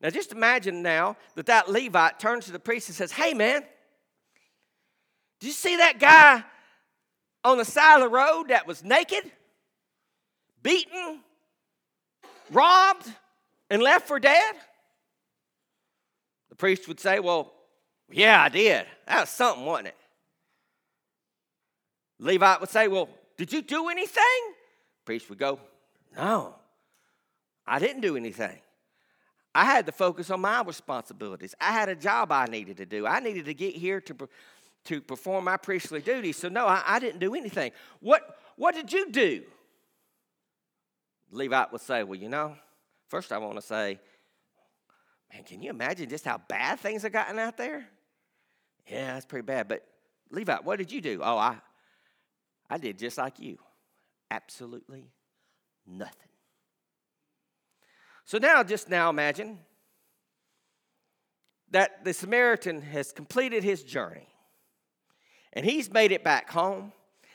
Now, 0.00 0.10
just 0.10 0.32
imagine 0.32 0.82
now 0.82 1.16
that 1.34 1.46
that 1.46 1.68
Levite 1.68 2.18
turns 2.18 2.46
to 2.46 2.52
the 2.52 2.58
priest 2.58 2.88
and 2.88 2.96
says, 2.96 3.12
Hey, 3.12 3.34
man, 3.34 3.62
Did 5.40 5.46
you 5.48 5.52
see 5.52 5.76
that 5.76 5.98
guy 5.98 6.42
on 7.44 7.58
the 7.58 7.64
side 7.64 7.96
of 7.96 8.02
the 8.02 8.08
road 8.08 8.48
that 8.48 8.66
was 8.66 8.82
naked, 8.84 9.30
beaten, 10.62 11.20
robbed, 12.50 13.06
and 13.70 13.82
left 13.82 14.08
for 14.08 14.18
dead? 14.18 14.54
The 16.50 16.56
priest 16.56 16.88
would 16.88 17.00
say, 17.00 17.20
Well, 17.20 17.52
yeah, 18.10 18.42
I 18.42 18.48
did. 18.48 18.86
That 19.06 19.20
was 19.20 19.30
something, 19.30 19.64
wasn't 19.64 19.88
it? 19.88 19.96
Levite 22.18 22.60
would 22.60 22.70
say, 22.70 22.88
Well, 22.88 23.08
did 23.36 23.52
you 23.52 23.62
do 23.62 23.88
anything? 23.88 24.22
priest 25.04 25.30
would 25.30 25.38
go, 25.38 25.58
No, 26.16 26.54
I 27.66 27.78
didn't 27.78 28.02
do 28.02 28.16
anything. 28.16 28.58
I 29.54 29.64
had 29.64 29.86
to 29.86 29.92
focus 29.92 30.30
on 30.30 30.40
my 30.40 30.62
responsibilities. 30.62 31.54
I 31.60 31.72
had 31.72 31.88
a 31.88 31.94
job 31.94 32.30
I 32.30 32.44
needed 32.44 32.76
to 32.76 32.86
do. 32.86 33.06
I 33.06 33.18
needed 33.20 33.46
to 33.46 33.54
get 33.54 33.74
here 33.74 34.00
to, 34.02 34.28
to 34.84 35.00
perform 35.00 35.44
my 35.44 35.56
priestly 35.56 36.00
duties. 36.00 36.36
So, 36.36 36.48
no, 36.48 36.66
I, 36.66 36.82
I 36.86 36.98
didn't 36.98 37.20
do 37.20 37.34
anything. 37.34 37.72
What, 38.00 38.38
what 38.56 38.74
did 38.74 38.92
you 38.92 39.10
do? 39.10 39.42
Levite 41.30 41.72
would 41.72 41.80
say, 41.80 42.04
Well, 42.04 42.18
you 42.18 42.28
know, 42.28 42.54
first 43.08 43.32
I 43.32 43.38
want 43.38 43.56
to 43.56 43.62
say, 43.62 43.98
Man, 45.32 45.44
can 45.44 45.62
you 45.62 45.70
imagine 45.70 46.08
just 46.08 46.24
how 46.24 46.38
bad 46.48 46.80
things 46.80 47.02
have 47.02 47.12
gotten 47.12 47.38
out 47.38 47.56
there? 47.56 47.86
Yeah, 48.86 49.14
that's 49.14 49.26
pretty 49.26 49.44
bad. 49.44 49.68
But 49.68 49.86
Levite, 50.30 50.64
what 50.64 50.78
did 50.78 50.90
you 50.90 51.00
do? 51.00 51.20
Oh, 51.22 51.36
I, 51.36 51.58
I 52.70 52.78
did 52.78 52.98
just 52.98 53.18
like 53.18 53.38
you. 53.38 53.58
Absolutely 54.30 55.10
nothing. 55.86 56.28
So 58.24 58.38
now, 58.38 58.62
just 58.62 58.90
now 58.90 59.08
imagine 59.10 59.58
that 61.70 62.04
the 62.04 62.12
Samaritan 62.12 62.82
has 62.82 63.12
completed 63.12 63.62
his 63.64 63.82
journey 63.82 64.28
and 65.52 65.64
he's 65.64 65.90
made 65.90 66.12
it 66.12 66.24
back 66.24 66.50
home. 66.50 66.92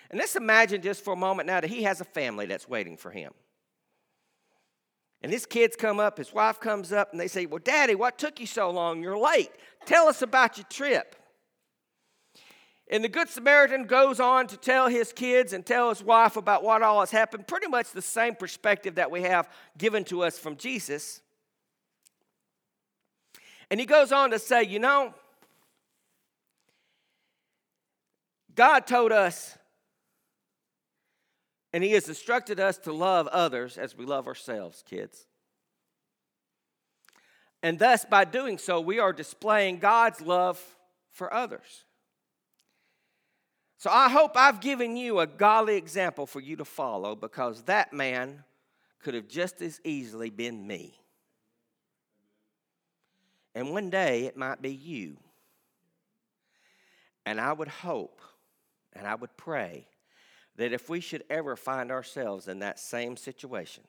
And 0.10 0.20
let's 0.20 0.36
imagine 0.36 0.82
just 0.82 1.04
for 1.04 1.14
a 1.14 1.18
moment 1.18 1.48
now 1.48 1.62
that 1.62 1.70
he 1.70 1.84
has 1.84 2.00
a 2.02 2.06
family 2.06 2.46
that's 2.46 2.68
waiting 2.68 2.98
for 2.98 3.10
him. 3.10 3.34
And 5.24 5.32
his 5.32 5.46
kids 5.46 5.78
come 5.78 6.02
up, 6.02 6.18
his 6.18 6.34
wife 6.34 6.60
comes 6.60 6.92
up, 6.92 7.12
and 7.12 7.20
they 7.20 7.30
say, 7.30 7.46
Well, 7.46 7.62
Daddy, 7.64 7.96
what 7.96 8.20
took 8.20 8.42
you 8.42 8.46
so 8.46 8.70
long? 8.70 9.02
You're 9.02 9.18
late. 9.18 9.52
Tell 9.86 10.10
us 10.10 10.22
about 10.22 10.58
your 10.58 10.66
trip. 10.70 11.16
And 12.92 13.04
the 13.04 13.10
Good 13.10 13.30
Samaritan 13.30 13.86
goes 13.86 14.20
on 14.20 14.48
to 14.48 14.58
tell 14.58 14.90
his 14.90 15.14
kids 15.14 15.54
and 15.54 15.66
tell 15.66 15.90
his 15.90 16.04
wife 16.04 16.36
about 16.36 16.64
what 16.64 16.84
all 16.84 17.00
has 17.00 17.12
happened, 17.12 17.48
pretty 17.48 17.68
much 17.68 17.92
the 17.92 18.02
same 18.02 18.36
perspective 18.36 18.96
that 18.96 19.10
we 19.10 19.22
have 19.22 19.50
given 19.78 20.04
to 20.06 20.24
us 20.24 20.38
from 20.38 20.58
Jesus. 20.58 21.22
And 23.72 23.80
he 23.80 23.86
goes 23.86 24.12
on 24.12 24.32
to 24.32 24.40
say, 24.40 24.64
You 24.64 24.80
know, 24.80 25.14
God 28.54 28.86
told 28.86 29.14
us, 29.14 29.58
and 31.74 31.84
He 31.84 31.92
has 31.94 32.08
instructed 32.08 32.60
us 32.60 32.78
to 32.80 32.94
love 32.94 33.28
others 33.28 33.78
as 33.78 33.98
we 33.98 34.06
love 34.06 34.28
ourselves, 34.28 34.84
kids. 34.88 35.26
And 37.64 37.80
thus, 37.80 38.06
by 38.06 38.26
doing 38.26 38.58
so, 38.58 38.80
we 38.80 39.00
are 39.00 39.12
displaying 39.12 39.80
God's 39.80 40.22
love 40.22 40.62
for 41.12 41.34
others. 41.34 41.86
So 43.78 43.90
I 43.90 44.10
hope 44.10 44.38
I've 44.38 44.62
given 44.62 44.96
you 44.96 45.20
a 45.20 45.28
godly 45.28 45.76
example 45.76 46.26
for 46.26 46.40
you 46.40 46.56
to 46.58 46.66
follow 46.66 47.16
because 47.16 47.64
that 47.64 47.92
man 47.92 48.44
could 49.02 49.14
have 49.14 49.28
just 49.28 49.62
as 49.62 49.82
easily 49.84 50.30
been 50.30 50.66
me. 50.66 50.94
And 53.56 53.72
one 53.72 53.90
day 53.90 54.26
it 54.26 54.38
might 54.38 54.62
be 54.62 54.72
you. 54.72 55.18
And 57.26 57.40
I 57.40 57.54
would 57.54 57.68
hope 57.68 58.22
and 58.94 59.08
I 59.08 59.16
would 59.16 59.36
pray 59.38 59.88
that 60.56 60.74
if 60.74 60.90
we 60.90 61.00
should 61.00 61.24
ever 61.30 61.56
find 61.56 61.92
ourselves 61.92 62.48
in 62.48 62.60
that 62.60 62.80
same 62.80 63.18
situation, 63.18 63.84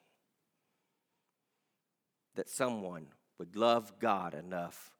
that 2.35 2.49
someone 2.49 3.07
would 3.37 3.55
love 3.55 3.93
God 3.99 4.33
enough 4.33 4.91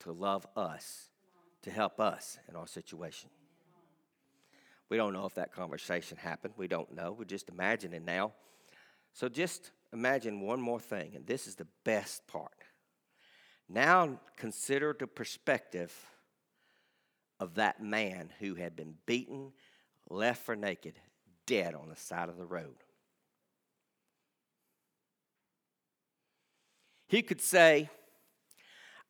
to 0.00 0.12
love 0.12 0.46
us, 0.56 1.08
to 1.62 1.70
help 1.70 2.00
us 2.00 2.38
in 2.48 2.56
our 2.56 2.66
situation. 2.66 3.30
We 4.90 4.96
don't 4.96 5.12
know 5.12 5.26
if 5.26 5.34
that 5.34 5.52
conversation 5.52 6.18
happened. 6.18 6.54
We 6.56 6.68
don't 6.68 6.94
know. 6.94 7.12
We're 7.12 7.24
just 7.24 7.48
imagining 7.48 8.04
now. 8.04 8.32
So 9.12 9.28
just 9.28 9.70
imagine 9.92 10.40
one 10.40 10.60
more 10.60 10.80
thing, 10.80 11.12
and 11.14 11.26
this 11.26 11.46
is 11.46 11.54
the 11.54 11.66
best 11.84 12.26
part. 12.26 12.52
Now 13.68 14.20
consider 14.36 14.94
the 14.98 15.06
perspective 15.06 15.92
of 17.40 17.54
that 17.54 17.82
man 17.82 18.30
who 18.40 18.54
had 18.54 18.76
been 18.76 18.94
beaten, 19.06 19.52
left 20.10 20.44
for 20.44 20.54
naked, 20.54 20.98
dead 21.46 21.74
on 21.74 21.88
the 21.88 21.96
side 21.96 22.28
of 22.28 22.36
the 22.36 22.44
road. 22.44 22.76
He 27.06 27.22
could 27.22 27.40
say, 27.40 27.90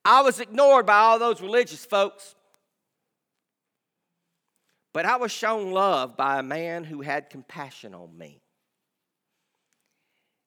I 0.05 0.21
was 0.23 0.41
ignored 0.41 0.87
by 0.87 0.99
all 0.99 1.19
those 1.19 1.41
religious 1.41 1.85
folks. 1.85 2.35
But 4.93 5.07
I 5.07 5.17
was 5.17 5.33
shown 5.33 5.73
love 5.73 6.17
by 6.17 6.39
a 6.39 6.43
man 6.43 6.85
who 6.85 7.01
had 7.01 7.31
compassion 7.31 7.95
on 7.95 8.17
me. 8.17 8.41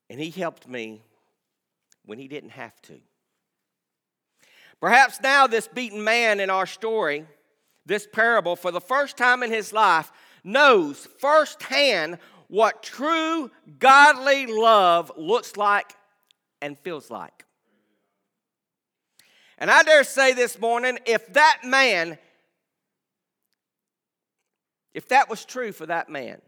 And 0.10 0.22
he 0.22 0.30
helped 0.30 0.68
me 0.68 1.02
when 2.06 2.18
he 2.18 2.30
didn't 2.30 2.52
have 2.52 2.82
to. 2.84 3.00
Perhaps 4.80 5.20
now, 5.22 5.48
this 5.48 5.68
beaten 5.68 6.04
man 6.04 6.40
in 6.40 6.50
our 6.50 6.66
story, 6.66 7.26
this 7.86 8.08
parable, 8.12 8.56
for 8.56 8.72
the 8.72 8.80
first 8.80 9.18
time 9.18 9.44
in 9.44 9.52
his 9.52 9.74
life, 9.74 10.12
knows 10.48 11.08
firsthand 11.20 12.18
what 12.48 12.82
true 12.82 13.52
godly 13.80 14.48
love 14.48 15.12
looks 15.18 15.58
like 15.58 15.94
and 16.62 16.80
feels 16.80 17.12
like. 17.12 17.46
And 19.60 19.70
I 19.70 19.84
dare 19.84 20.04
say 20.04 20.34
this 20.34 20.60
morning 20.60 20.98
if 21.06 21.34
that 21.34 21.60
man 21.64 22.18
if 24.98 25.10
that 25.10 25.30
was 25.30 25.46
true 25.46 25.72
for 25.72 25.86
that 25.86 26.10
man, 26.10 26.42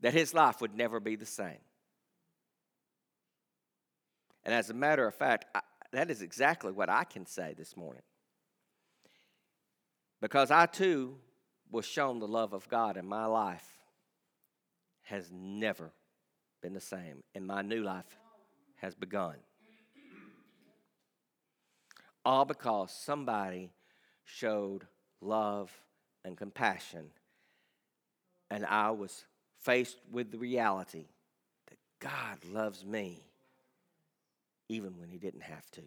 that 0.00 0.14
his 0.14 0.32
life 0.32 0.62
would 0.62 0.74
never 0.74 0.98
be 0.98 1.14
the 1.14 1.26
same. 1.26 1.58
And 4.44 4.54
as 4.54 4.70
a 4.70 4.74
matter 4.74 5.06
of 5.06 5.14
fact, 5.14 5.44
I, 5.54 5.60
that 5.92 6.10
is 6.10 6.22
exactly 6.22 6.72
what 6.72 6.88
I 6.88 7.04
can 7.04 7.26
say 7.26 7.52
this 7.58 7.76
morning. 7.76 8.00
Because 10.22 10.50
I 10.50 10.64
too 10.64 11.16
was 11.70 11.86
shown 11.86 12.18
the 12.18 12.28
love 12.28 12.52
of 12.52 12.68
God 12.68 12.96
in 12.96 13.06
my 13.06 13.26
life 13.26 13.66
has 15.02 15.30
never 15.32 15.92
been 16.62 16.74
the 16.74 16.80
same, 16.80 17.22
and 17.34 17.46
my 17.46 17.62
new 17.62 17.82
life 17.82 18.18
has 18.76 18.94
begun. 18.94 19.36
All 22.24 22.44
because 22.44 22.92
somebody 22.92 23.72
showed 24.24 24.86
love 25.20 25.70
and 26.24 26.36
compassion. 26.36 27.10
And 28.50 28.66
I 28.66 28.90
was 28.90 29.24
faced 29.58 29.96
with 30.10 30.30
the 30.30 30.38
reality 30.38 31.06
that 31.68 31.78
God 31.98 32.44
loves 32.44 32.84
me 32.84 33.24
even 34.68 34.98
when 34.98 35.08
he 35.08 35.18
didn't 35.18 35.42
have 35.42 35.68
to. 35.72 35.82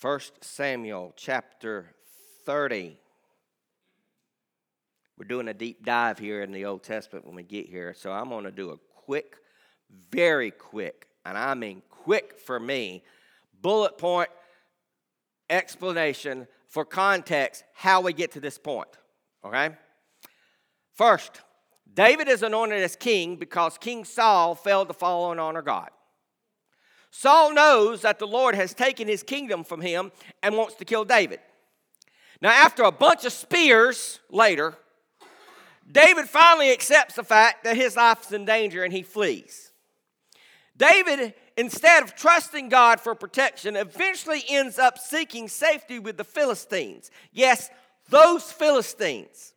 1 0.00 0.20
Samuel 0.40 1.12
chapter 1.16 1.94
30. 2.46 2.98
We're 5.20 5.26
doing 5.26 5.48
a 5.48 5.54
deep 5.54 5.84
dive 5.84 6.18
here 6.18 6.40
in 6.40 6.50
the 6.50 6.64
Old 6.64 6.82
Testament 6.82 7.26
when 7.26 7.34
we 7.34 7.42
get 7.42 7.68
here. 7.68 7.92
So 7.92 8.10
I'm 8.10 8.30
going 8.30 8.44
to 8.44 8.50
do 8.50 8.70
a 8.70 8.78
quick, 9.04 9.36
very 10.10 10.50
quick, 10.50 11.08
and 11.26 11.36
I 11.36 11.52
mean 11.52 11.82
quick 11.90 12.38
for 12.38 12.58
me, 12.58 13.04
bullet 13.60 13.98
point 13.98 14.30
explanation 15.50 16.46
for 16.68 16.86
context 16.86 17.64
how 17.74 18.00
we 18.00 18.14
get 18.14 18.32
to 18.32 18.40
this 18.40 18.56
point. 18.56 18.88
Okay? 19.44 19.72
First, 20.94 21.42
David 21.92 22.26
is 22.26 22.42
anointed 22.42 22.82
as 22.82 22.96
king 22.96 23.36
because 23.36 23.76
King 23.76 24.06
Saul 24.06 24.54
failed 24.54 24.88
to 24.88 24.94
follow 24.94 25.32
and 25.32 25.38
honor 25.38 25.60
God. 25.60 25.90
Saul 27.10 27.52
knows 27.52 28.00
that 28.00 28.20
the 28.20 28.26
Lord 28.26 28.54
has 28.54 28.72
taken 28.72 29.06
his 29.06 29.22
kingdom 29.22 29.64
from 29.64 29.82
him 29.82 30.12
and 30.42 30.56
wants 30.56 30.76
to 30.76 30.86
kill 30.86 31.04
David. 31.04 31.40
Now, 32.40 32.52
after 32.52 32.84
a 32.84 32.90
bunch 32.90 33.26
of 33.26 33.34
spears 33.34 34.18
later, 34.30 34.78
David 35.90 36.28
finally 36.28 36.72
accepts 36.72 37.14
the 37.14 37.24
fact 37.24 37.64
that 37.64 37.76
his 37.76 37.96
life 37.96 38.26
is 38.26 38.32
in 38.32 38.44
danger 38.44 38.84
and 38.84 38.92
he 38.92 39.02
flees. 39.02 39.72
David 40.76 41.34
instead 41.60 42.02
of 42.02 42.14
trusting 42.14 42.70
God 42.70 43.00
for 43.00 43.14
protection, 43.14 43.76
eventually 43.76 44.42
ends 44.48 44.78
up 44.78 44.98
seeking 44.98 45.46
safety 45.46 45.98
with 45.98 46.16
the 46.16 46.24
Philistines. 46.24 47.10
Yes, 47.32 47.70
those 48.08 48.50
Philistines. 48.50 49.52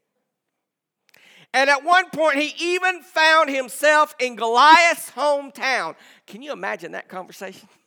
And 1.54 1.70
at 1.70 1.84
one 1.84 2.10
point, 2.10 2.38
he 2.38 2.54
even 2.74 3.02
found 3.02 3.50
himself 3.50 4.16
in 4.20 4.36
Goliath's 4.36 5.12
hometown. 5.12 5.96
Can 6.28 6.42
you 6.42 6.52
imagine 6.52 6.92
that 6.92 7.08
conversation? 7.08 7.68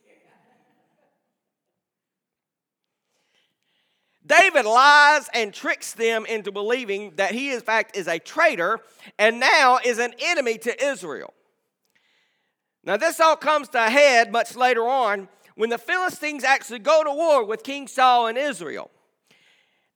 David 4.27 4.65
lies 4.65 5.29
and 5.33 5.53
tricks 5.53 5.93
them 5.93 6.25
into 6.25 6.51
believing 6.51 7.13
that 7.15 7.31
he, 7.31 7.53
in 7.53 7.61
fact, 7.61 7.95
is 7.95 8.07
a 8.07 8.19
traitor 8.19 8.79
and 9.17 9.39
now 9.39 9.79
is 9.83 9.99
an 9.99 10.13
enemy 10.19 10.57
to 10.59 10.85
Israel. 10.85 11.33
Now, 12.83 12.97
this 12.97 13.19
all 13.19 13.35
comes 13.35 13.69
to 13.69 13.85
a 13.85 13.89
head 13.89 14.31
much 14.31 14.55
later 14.55 14.87
on 14.87 15.29
when 15.55 15.69
the 15.69 15.77
Philistines 15.77 16.43
actually 16.43 16.79
go 16.79 17.03
to 17.03 17.11
war 17.11 17.43
with 17.45 17.63
King 17.63 17.87
Saul 17.87 18.27
and 18.27 18.37
Israel. 18.37 18.91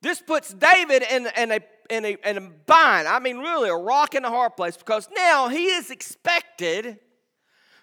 This 0.02 0.22
puts 0.22 0.54
David 0.54 1.04
in, 1.04 1.28
in, 1.38 1.52
a, 1.52 1.60
in, 1.90 2.06
a, 2.06 2.18
in 2.26 2.38
a 2.38 2.42
bind. 2.42 3.08
I 3.08 3.20
mean, 3.20 3.38
really, 3.38 3.70
a 3.70 3.76
rock 3.76 4.16
in 4.16 4.26
a 4.26 4.30
hard 4.30 4.56
place 4.56 4.78
because 4.78 5.08
now 5.16 5.48
he 5.48 5.66
is 5.66 5.92
expected 5.92 7.00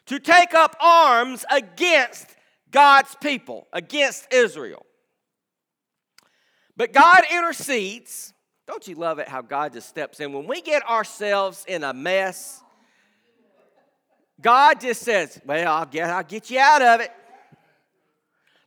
to 0.06 0.18
take 0.18 0.54
up 0.54 0.74
arms 0.80 1.44
against 1.50 2.34
God's 2.70 3.14
people, 3.20 3.68
against 3.72 4.32
Israel. 4.32 4.84
But 6.78 6.92
God 6.92 7.24
intercedes. 7.30 8.32
Don't 8.66 8.86
you 8.86 8.94
love 8.94 9.18
it 9.18 9.28
how 9.28 9.42
God 9.42 9.72
just 9.72 9.88
steps 9.88 10.20
in? 10.20 10.32
When 10.32 10.46
we 10.46 10.62
get 10.62 10.88
ourselves 10.88 11.64
in 11.66 11.82
a 11.82 11.92
mess, 11.92 12.62
God 14.40 14.80
just 14.80 15.02
says, 15.02 15.40
Well, 15.44 15.70
I'll 15.70 15.86
get, 15.86 16.08
I'll 16.08 16.22
get 16.22 16.50
you 16.50 16.60
out 16.60 16.80
of 16.80 17.00
it. 17.00 17.10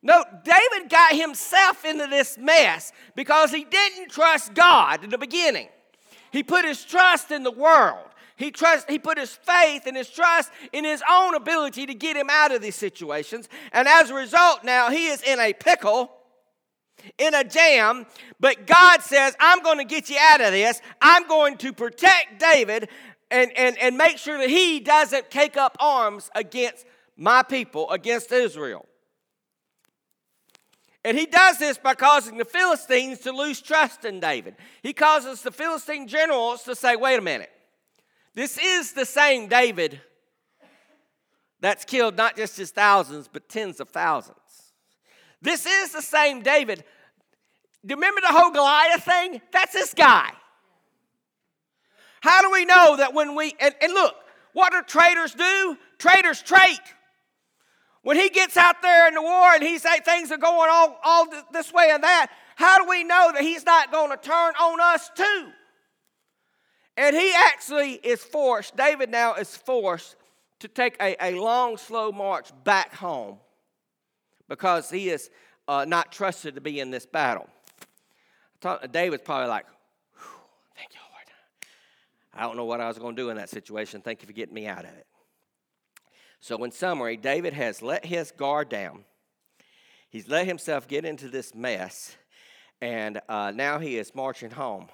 No, 0.04 0.26
David 0.44 0.90
got 0.90 1.14
himself 1.16 1.86
into 1.86 2.06
this 2.08 2.38
mess 2.38 2.92
because 3.16 3.52
he 3.52 3.64
didn't 3.64 4.10
trust 4.10 4.54
God 4.54 5.04
in 5.04 5.10
the 5.10 5.18
beginning. 5.18 5.70
He 6.32 6.44
put 6.44 6.66
his 6.66 6.84
trust 6.84 7.32
in 7.32 7.44
the 7.44 7.52
world. 7.52 8.08
He, 8.36 8.52
trust, 8.52 8.90
he 8.90 9.00
put 9.00 9.20
his 9.20 9.34
faith 9.34 9.84
and 9.86 9.96
his 9.96 10.10
trust 10.10 10.52
in 10.74 10.84
his 10.84 11.04
own 11.10 11.36
ability 11.36 11.86
to 11.86 11.94
get 11.94 12.18
him 12.18 12.28
out 12.30 12.52
of 12.52 12.62
these 12.62 12.76
situations. 12.76 13.48
And 13.72 13.88
as 13.88 14.10
a 14.10 14.16
result, 14.16 14.64
now 14.64 14.90
he 14.90 15.08
is 15.08 15.22
in 15.22 15.40
a 15.40 15.54
pickle, 15.54 16.12
in 17.18 17.34
a 17.34 17.44
jam. 17.44 18.06
But 18.40 18.68
God 18.68 19.02
says, 19.02 19.36
I'm 19.40 19.62
going 19.64 19.78
to 19.78 19.84
get 19.84 20.10
you 20.10 20.18
out 20.20 20.42
of 20.42 20.52
this. 20.52 20.82
I'm 21.02 21.28
going 21.28 21.58
to 21.58 21.74
protect 21.74 22.40
David 22.40 22.90
and, 23.30 23.52
and, 23.58 23.78
and 23.78 23.98
make 23.98 24.18
sure 24.18 24.38
that 24.38 24.50
he 24.50 24.80
doesn't 24.80 25.32
take 25.32 25.58
up 25.58 25.78
arms 25.80 26.30
against 26.36 26.86
my 27.16 27.44
people, 27.44 27.90
against 27.92 28.32
Israel. 28.32 28.86
And 31.04 31.18
he 31.18 31.26
does 31.26 31.58
this 31.58 31.78
by 31.78 31.96
causing 31.96 32.38
the 32.38 32.46
Philistines 32.46 33.20
to 33.20 33.32
lose 33.32 33.62
trust 33.62 34.06
in 34.06 34.20
David. 34.20 34.56
He 34.84 34.94
causes 34.94 35.42
the 35.42 35.52
Philistine 35.52 36.08
generals 36.08 36.64
to 36.64 36.76
say, 36.76 36.96
wait 36.96 37.18
a 37.18 37.22
minute, 37.22 37.50
this 38.36 38.58
is 38.58 38.94
the 38.94 39.06
same 39.06 39.48
David 39.48 40.00
that's 41.60 41.86
killed 41.86 42.18
not 42.18 42.36
just 42.36 42.58
his 42.58 42.72
thousands, 42.72 43.28
but 43.28 43.50
tens 43.50 43.80
of 43.80 43.90
thousands. 43.90 44.38
This 45.42 45.66
is 45.66 45.92
the 45.92 46.02
same 46.02 46.42
David. 46.42 46.84
Do 47.86 47.94
you 47.94 47.96
remember 47.96 48.22
the 48.22 48.34
whole 48.34 48.52
Goliath 48.52 49.04
thing? 49.04 49.42
That's 49.52 49.74
this 49.74 49.94
guy. 49.94 50.32
How 52.22 52.42
do 52.42 52.52
we 52.52 52.66
know 52.66 52.98
that 52.98 53.14
when 53.14 53.36
we, 53.36 53.56
and, 53.60 53.74
and 53.82 53.94
look, 53.94 54.16
what 54.54 54.72
do 54.72 54.82
traitors 54.84 55.34
do? 55.34 55.78
Traitors 55.98 56.42
trait. 56.42 56.80
When 58.04 58.18
he 58.18 58.30
gets 58.30 58.58
out 58.58 58.82
there 58.82 59.08
in 59.08 59.16
the 59.16 59.22
war 59.22 59.54
and 59.54 59.64
he 59.64 59.80
say 59.80 60.00
things 60.00 60.32
are 60.32 60.38
going 60.38 60.70
all, 60.72 61.00
all 61.04 61.28
this 61.52 61.74
way 61.74 61.90
and 61.92 62.04
that, 62.04 62.32
how 62.56 62.78
do 62.78 62.88
we 62.88 63.04
know 63.04 63.32
that 63.34 63.42
he's 63.42 63.66
not 63.66 63.92
going 63.92 64.12
to 64.12 64.18
turn 64.18 64.54
on 64.60 64.80
us 64.80 65.10
too? 65.16 65.48
And 66.98 67.16
he 67.16 67.34
actually 67.36 67.94
is 67.94 68.24
forced, 68.24 68.76
David 68.76 69.10
now 69.10 69.36
is 69.36 69.56
forced 69.56 70.16
to 70.60 70.68
take 70.68 70.96
a, 71.02 71.16
a 71.20 71.40
long, 71.40 71.78
slow 71.78 72.12
march 72.12 72.52
back 72.64 72.94
home 72.94 73.40
because 74.52 74.90
he 74.90 75.10
is 75.10 75.30
uh, 75.70 75.86
not 75.88 76.12
trusted 76.12 76.56
to 76.56 76.62
be 76.62 76.82
in 76.82 76.92
this 76.92 77.06
battle. 77.06 77.48
David's 78.92 79.24
probably 79.24 79.48
like, 79.48 79.66
thank 80.76 80.94
you, 80.94 81.00
Lord. 81.10 81.64
I 82.34 82.42
don't 82.42 82.58
know 82.58 82.66
what 82.66 82.82
I 82.82 82.90
was 82.90 83.00
going 83.00 83.16
to 83.16 83.22
do 83.22 83.30
in 83.30 83.38
that 83.38 83.50
situation. 83.50 84.02
Thank 84.02 84.22
you 84.22 84.28
for 84.28 84.34
getting 84.34 84.54
me 84.54 84.68
out 84.68 84.84
of 84.84 84.92
it. 84.92 85.08
So, 86.42 86.62
in 86.66 86.72
summary, 86.72 87.16
David 87.16 87.54
has 87.54 87.82
let 87.82 88.06
his 88.06 88.32
guard 88.32 88.68
down. 88.68 89.06
He's 90.10 90.28
let 90.28 90.48
himself 90.48 90.86
get 90.86 91.06
into 91.06 91.30
this 91.30 91.56
mess, 91.56 92.18
and 92.82 93.22
uh, 93.30 93.54
now 93.56 93.80
he 93.80 93.98
is 93.98 94.14
marching 94.14 94.52
home. 94.52 94.90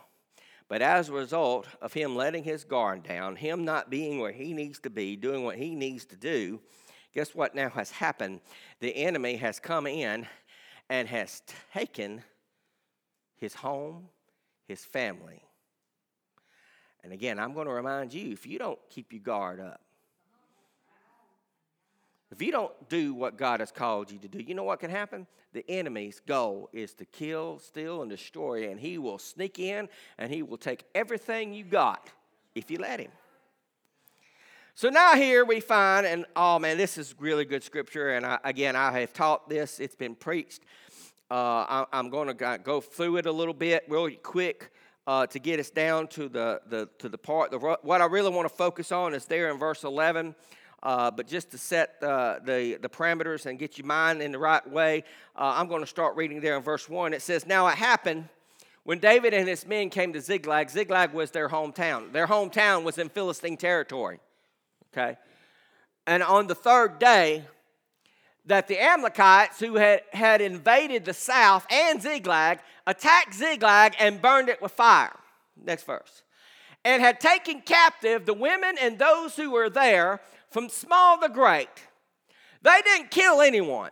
But 0.70 0.84
as 0.84 1.10
a 1.10 1.13
result 1.13 1.65
of 1.82 1.93
him 1.93 2.15
letting 2.15 2.43
his 2.43 2.63
guard 2.63 3.02
down, 3.02 3.38
him 3.38 3.65
not 3.65 3.89
being 3.89 4.20
where 4.20 4.34
he 4.34 4.54
needs 4.54 4.78
to 4.82 4.91
be, 4.91 5.15
doing 5.15 5.43
what 5.43 5.56
he 5.56 5.74
needs 5.74 6.06
to 6.08 6.15
do, 6.15 6.60
guess 7.17 7.34
what 7.34 7.56
now 7.56 7.67
has 7.69 7.89
happened? 7.89 8.39
The 8.80 8.95
enemy 8.95 9.38
has 9.38 9.60
come 9.60 9.88
in 9.88 10.27
and 10.88 11.08
has 11.08 11.41
taken 11.73 12.21
his 13.38 13.56
home, 13.56 14.10
his 14.67 14.86
family. 14.86 15.41
And 17.03 17.12
again, 17.12 17.39
I'm 17.39 17.56
going 17.56 17.65
to 17.65 17.73
remind 17.73 18.13
you 18.13 18.32
if 18.32 18.45
you 18.45 18.60
don't 18.60 18.77
keep 18.91 19.12
your 19.12 19.23
guard 19.23 19.60
up, 19.60 19.82
if 22.30 22.39
you 22.39 22.51
don't 22.51 22.88
do 22.88 23.15
what 23.15 23.36
God 23.36 23.62
has 23.62 23.71
called 23.71 24.12
you 24.12 24.19
to 24.19 24.27
do, 24.27 24.38
you 24.38 24.53
know 24.53 24.65
what 24.65 24.80
can 24.80 24.91
happen? 24.91 25.25
The 25.53 25.65
enemy's 25.67 26.19
goal 26.19 26.69
is 26.71 26.93
to 26.95 27.06
kill, 27.06 27.58
steal, 27.58 28.03
and 28.03 28.12
destroy, 28.12 28.69
and 28.69 28.80
he 28.80 28.99
will 28.99 29.17
sneak 29.17 29.58
in 29.58 29.89
and 30.19 30.32
he 30.32 30.43
will 30.43 30.58
take 30.58 30.84
everything 30.93 31.51
you 31.51 31.63
got 31.63 32.12
if 32.53 32.69
you 32.69 32.77
let 32.77 32.99
him. 32.99 33.10
So 34.78 34.90
now 34.90 35.16
here 35.16 35.44
we 35.44 35.60
find, 35.60 36.06
and 36.06 36.28
oh 36.36 36.60
man, 36.60 36.78
this 36.78 37.00
is 37.00 37.16
really 37.18 37.46
good 37.46 37.63
scripture. 37.63 38.12
And 38.12 38.24
I, 38.24 38.38
again, 38.44 38.76
I 38.76 39.00
have 39.00 39.12
taught 39.12 39.50
this; 39.50 39.80
it's 39.80 39.96
been 39.96 40.13
preached. 40.13 40.62
Uh, 41.32 41.86
I, 41.92 42.00
am 42.00 42.12
going 42.12 42.28
to 42.28 42.60
go 42.63 42.80
through 42.80 43.18
it 43.18 43.26
a 43.26 43.32
little 43.32 43.56
bit, 43.56 43.86
really 43.88 44.18
quick, 44.18 44.72
uh, 45.08 45.26
to 45.26 45.40
get 45.40 45.60
us 45.60 45.72
down 45.72 46.06
to 46.10 46.30
the, 46.30 46.62
the 46.70 46.88
to 47.00 47.10
the 47.10 47.18
part. 47.18 47.50
The, 47.50 47.58
what 47.58 48.02
I 48.02 48.06
really 48.06 48.30
want 48.30 48.48
to 48.48 48.54
focus 48.54 48.92
on 48.92 49.16
is 49.16 49.26
there 49.26 49.50
in 49.50 49.58
verse 49.58 49.84
11. 49.84 50.36
Uh, 50.84 51.10
but 51.10 51.26
just 51.26 51.50
to 51.50 51.58
set 51.58 51.96
uh, 52.04 52.38
the, 52.46 52.78
the 52.80 52.88
parameters 52.88 53.48
and 53.48 53.58
get 53.58 53.80
your 53.80 53.88
mind 53.88 54.22
in 54.22 54.32
the 54.32 54.38
right 54.38 54.70
way, 54.70 55.04
uh, 55.36 55.54
I'm 55.56 55.70
going 55.70 55.82
to 55.82 55.88
start 55.88 56.16
reading 56.16 56.40
there 56.40 56.56
in 56.56 56.62
verse 56.62 56.88
1. 56.88 57.16
It 57.16 57.24
says, 57.24 57.48
Now 57.48 57.66
it 57.66 57.80
happened 57.80 58.30
when 58.84 59.00
David 59.00 59.34
and 59.34 59.48
his 59.48 59.66
men 59.66 59.90
came 59.90 60.13
to 60.13 60.22
Ziklag, 60.22 60.70
Ziklag 60.70 61.13
was 61.13 61.32
their 61.32 61.50
hometown. 61.50 62.12
Their 62.12 62.28
hometown 62.28 62.84
was 62.84 63.00
in 63.00 63.10
Philistine 63.10 63.58
territory. 63.58 64.20
Okay? 64.91 65.17
And 66.06 66.23
on 66.23 66.47
the 66.47 66.56
third 66.56 67.00
day, 67.00 67.43
that 68.47 68.67
the 68.67 68.82
Amalekites, 68.82 69.60
who 69.60 69.76
had, 69.76 70.02
had 70.13 70.41
invaded 70.41 71.06
the 71.06 71.13
south 71.13 71.67
and 71.69 72.02
Ziklag, 72.02 72.60
attacked 72.88 73.34
Ziklag 73.34 73.93
and 74.00 74.21
burned 74.21 74.50
it 74.50 74.62
with 74.62 74.71
fire. 74.71 75.15
Next 75.62 75.84
verse. 75.84 76.23
And 76.86 77.02
had 77.02 77.19
taken 77.19 77.62
captive 77.62 78.26
the 78.26 78.34
women 78.34 78.76
and 78.82 78.97
those 78.97 79.36
who 79.36 79.52
were 79.52 79.69
there 79.69 80.21
from 80.50 80.69
small 80.69 81.19
to 81.19 81.28
great. 81.28 81.67
They 82.62 82.82
didn't 82.84 83.12
kill 83.12 83.41
anyone, 83.41 83.91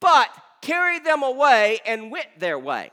but 0.00 0.28
carried 0.60 1.04
them 1.04 1.22
away 1.22 1.78
and 1.86 2.10
went 2.10 2.38
their 2.38 2.58
way. 2.58 2.90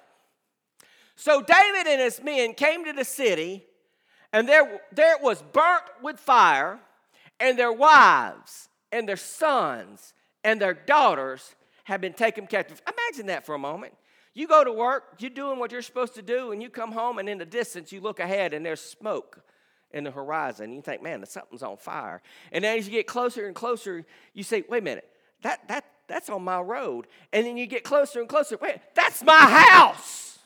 So 1.15 1.41
David 1.41 1.87
and 1.87 2.01
his 2.01 2.21
men 2.21 2.53
came 2.53 2.85
to 2.85 2.93
the 2.93 3.05
city, 3.05 3.65
and 4.35 4.49
there, 4.49 4.81
there 4.91 5.15
it 5.15 5.23
was 5.23 5.41
burnt 5.53 5.85
with 6.03 6.19
fire, 6.19 6.77
and 7.39 7.57
their 7.57 7.71
wives 7.71 8.67
and 8.91 9.07
their 9.07 9.15
sons 9.15 10.13
and 10.43 10.59
their 10.59 10.73
daughters 10.73 11.55
had 11.85 12.01
been 12.01 12.11
taken 12.11 12.45
captive. 12.45 12.81
Imagine 12.85 13.27
that 13.27 13.45
for 13.45 13.55
a 13.55 13.57
moment. 13.57 13.93
You 14.33 14.49
go 14.49 14.65
to 14.65 14.73
work, 14.73 15.03
you're 15.19 15.29
doing 15.29 15.57
what 15.57 15.71
you're 15.71 15.81
supposed 15.81 16.15
to 16.15 16.21
do, 16.21 16.51
and 16.51 16.61
you 16.61 16.69
come 16.69 16.91
home, 16.91 17.17
and 17.17 17.29
in 17.29 17.37
the 17.37 17.45
distance, 17.45 17.93
you 17.93 18.01
look 18.01 18.19
ahead, 18.19 18.53
and 18.53 18.65
there's 18.65 18.81
smoke 18.81 19.39
in 19.91 20.03
the 20.03 20.11
horizon. 20.11 20.73
You 20.73 20.81
think, 20.81 21.01
man, 21.01 21.25
something's 21.25 21.63
on 21.63 21.77
fire. 21.77 22.21
And 22.51 22.65
as 22.65 22.87
you 22.87 22.91
get 22.91 23.07
closer 23.07 23.45
and 23.45 23.55
closer, 23.55 24.05
you 24.33 24.43
say, 24.43 24.65
wait 24.67 24.79
a 24.79 24.83
minute, 24.83 25.07
that, 25.43 25.65
that, 25.69 25.85
that's 26.09 26.29
on 26.29 26.43
my 26.43 26.59
road. 26.59 27.07
And 27.31 27.45
then 27.45 27.55
you 27.55 27.67
get 27.67 27.85
closer 27.85 28.19
and 28.19 28.27
closer, 28.27 28.57
wait, 28.57 28.79
that's 28.95 29.23
my 29.23 29.65
house. 29.69 30.39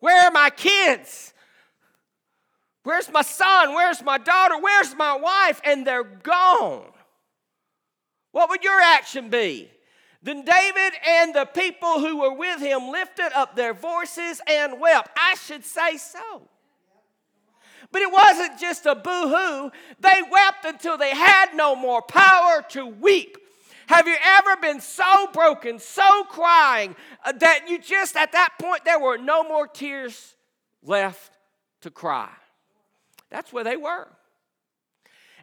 Where 0.00 0.26
are 0.26 0.30
my 0.30 0.48
kids? 0.48 1.34
Where's 2.88 3.12
my 3.12 3.20
son? 3.20 3.74
Where's 3.74 4.02
my 4.02 4.16
daughter? 4.16 4.56
Where's 4.58 4.96
my 4.96 5.14
wife? 5.14 5.60
And 5.62 5.86
they're 5.86 6.02
gone. 6.02 6.86
What 8.32 8.48
would 8.48 8.64
your 8.64 8.80
action 8.80 9.28
be? 9.28 9.70
Then 10.22 10.42
David 10.42 10.94
and 11.06 11.34
the 11.34 11.44
people 11.44 12.00
who 12.00 12.22
were 12.22 12.32
with 12.32 12.62
him 12.62 12.88
lifted 12.88 13.30
up 13.36 13.54
their 13.54 13.74
voices 13.74 14.40
and 14.48 14.80
wept. 14.80 15.10
I 15.18 15.34
should 15.34 15.66
say 15.66 15.98
so. 15.98 16.48
But 17.92 18.00
it 18.00 18.10
wasn't 18.10 18.58
just 18.58 18.86
a 18.86 18.94
boo 18.94 19.28
hoo, 19.28 19.70
they 20.00 20.22
wept 20.30 20.64
until 20.64 20.96
they 20.96 21.14
had 21.14 21.54
no 21.54 21.76
more 21.76 22.00
power 22.00 22.64
to 22.70 22.86
weep. 22.86 23.36
Have 23.88 24.08
you 24.08 24.16
ever 24.24 24.56
been 24.62 24.80
so 24.80 25.26
broken, 25.34 25.78
so 25.78 26.24
crying, 26.24 26.96
uh, 27.22 27.32
that 27.32 27.68
you 27.68 27.80
just 27.80 28.16
at 28.16 28.32
that 28.32 28.54
point 28.58 28.86
there 28.86 28.98
were 28.98 29.18
no 29.18 29.44
more 29.44 29.66
tears 29.68 30.36
left 30.82 31.36
to 31.82 31.90
cry? 31.90 32.30
That's 33.30 33.52
where 33.52 33.64
they 33.64 33.76
were. 33.76 34.08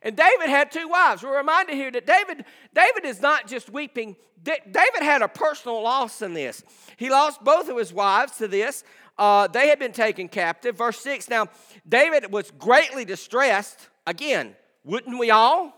And 0.02 0.16
David 0.16 0.50
had 0.50 0.72
two 0.72 0.88
wives. 0.88 1.24
We're 1.24 1.38
reminded 1.38 1.76
here 1.76 1.90
that 1.92 2.06
David, 2.06 2.46
David 2.74 3.06
is 3.06 3.22
not 3.22 3.48
just 3.48 3.70
weeping. 3.72 4.16
David 4.44 5.02
had 5.02 5.24
a 5.24 5.28
personal 5.28 5.82
loss 5.82 6.22
in 6.22 6.34
this. 6.34 6.64
He 6.98 7.10
lost 7.10 7.44
both 7.44 7.70
of 7.70 7.78
his 7.78 7.92
wives 7.92 8.38
to 8.38 8.48
this. 8.48 8.84
Uh, 9.18 9.48
they 9.48 9.70
had 9.70 9.80
been 9.80 9.94
taken 9.94 10.28
captive. 10.28 10.78
Verse 10.78 11.00
6 11.00 11.30
Now, 11.30 11.48
David 11.88 12.32
was 12.32 12.52
greatly 12.52 13.06
distressed. 13.06 13.90
Again, 14.06 14.56
wouldn't 14.84 15.18
we 15.18 15.32
all? 15.32 15.74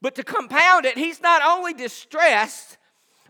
But 0.00 0.14
to 0.16 0.24
compound 0.24 0.84
it, 0.84 0.96
he's 0.96 1.20
not 1.20 1.42
only 1.44 1.74
distressed 1.74 2.78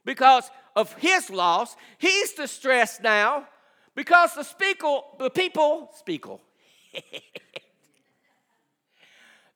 because 0.05 0.51
of 0.77 0.93
his 0.95 1.31
loss, 1.31 1.77
he's 1.99 2.33
distressed 2.33 3.03
now 3.03 3.47
because 3.95 4.35
the, 4.35 4.43
speakle, 4.43 5.17
the 5.19 5.31
people, 5.31 5.91
speakle, 5.99 6.41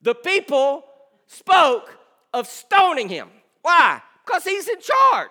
the 0.06 0.14
people 0.14 0.84
spoke 1.26 1.98
of 2.32 2.46
stoning 2.46 3.08
him. 3.08 3.28
Why? 3.60 4.00
Because 4.24 4.44
he's 4.44 4.68
in 4.68 4.80
charge. 4.80 5.30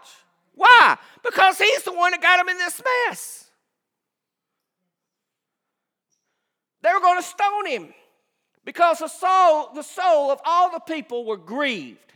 Why? 0.53 0.97
Because 1.23 1.57
he's 1.57 1.83
the 1.83 1.93
one 1.93 2.11
that 2.11 2.21
got 2.21 2.41
him 2.41 2.49
in 2.49 2.57
this 2.57 2.81
mess. 3.07 3.49
They 6.81 6.91
were 6.91 6.99
going 6.99 7.21
to 7.21 7.25
stone 7.25 7.65
him 7.67 7.93
because 8.65 8.99
the 8.99 9.07
soul, 9.07 9.69
the 9.73 9.81
soul 9.81 10.29
of 10.29 10.41
all 10.43 10.69
the 10.69 10.81
people 10.81 11.23
were 11.23 11.37
grieved. 11.37 12.11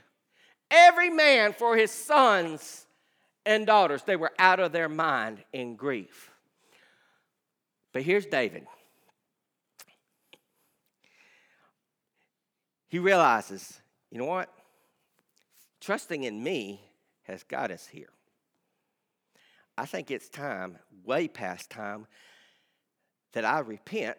Every 0.69 1.10
man 1.10 1.54
for 1.54 1.78
his 1.78 1.91
sons 1.91 2.86
and 3.45 3.65
daughters. 3.65 4.04
They 4.04 4.17
were 4.17 4.34
out 4.38 4.60
of 4.60 4.74
their 4.74 4.89
mind 4.89 5.45
in 5.54 5.78
grief. 5.78 6.30
But 7.93 8.02
here's 8.04 8.26
David. 8.26 8.67
He 12.89 12.99
realizes, 12.99 13.80
you 14.12 14.17
know 14.17 14.25
what? 14.25 14.49
Trusting 15.80 16.23
in 16.23 16.43
me 16.43 16.82
has 17.23 17.43
got 17.43 17.71
us 17.71 17.88
here. 17.88 18.10
I 19.78 19.86
think 19.86 20.12
it's 20.12 20.28
time, 20.28 20.78
way 21.06 21.28
past 21.28 21.69
time, 21.69 22.08
that 23.32 23.45
I 23.45 23.60
repent 23.60 24.17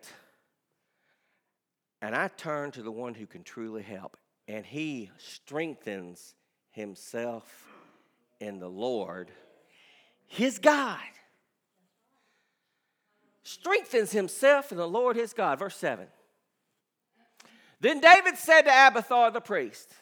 and 2.01 2.15
I 2.15 2.29
turn 2.29 2.71
to 2.73 2.83
the 2.83 2.93
one 2.93 3.15
who 3.15 3.27
can 3.27 3.43
truly 3.43 3.83
help. 3.83 4.17
And 4.49 4.65
he 4.65 5.11
strengthens 5.19 6.35
himself 6.71 7.69
in 8.41 8.59
the 8.59 8.71
Lord, 8.71 9.31
his 10.27 10.59
God. 10.59 10.99
Strengthens 13.43 14.13
himself 14.13 14.71
in 14.71 14.79
the 14.79 14.89
Lord 14.89 15.17
his 15.17 15.33
God. 15.33 15.59
Verse 15.59 15.77
7. 15.77 16.07
Then 17.81 18.01
David 18.01 18.37
said 18.37 18.63
to 18.63 18.71
Abiathar 18.71 19.31
the 19.31 19.41
priest, 19.41 19.93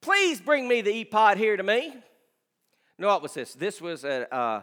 Please 0.00 0.40
bring 0.40 0.68
me 0.68 0.82
the 0.82 1.00
ephod 1.00 1.38
here 1.38 1.56
to 1.56 1.62
me. 1.62 1.94
No, 2.98 3.08
what 3.08 3.22
was 3.22 3.34
this? 3.34 3.54
This 3.54 3.80
was 3.80 4.04
a, 4.04 4.32
uh, 4.32 4.62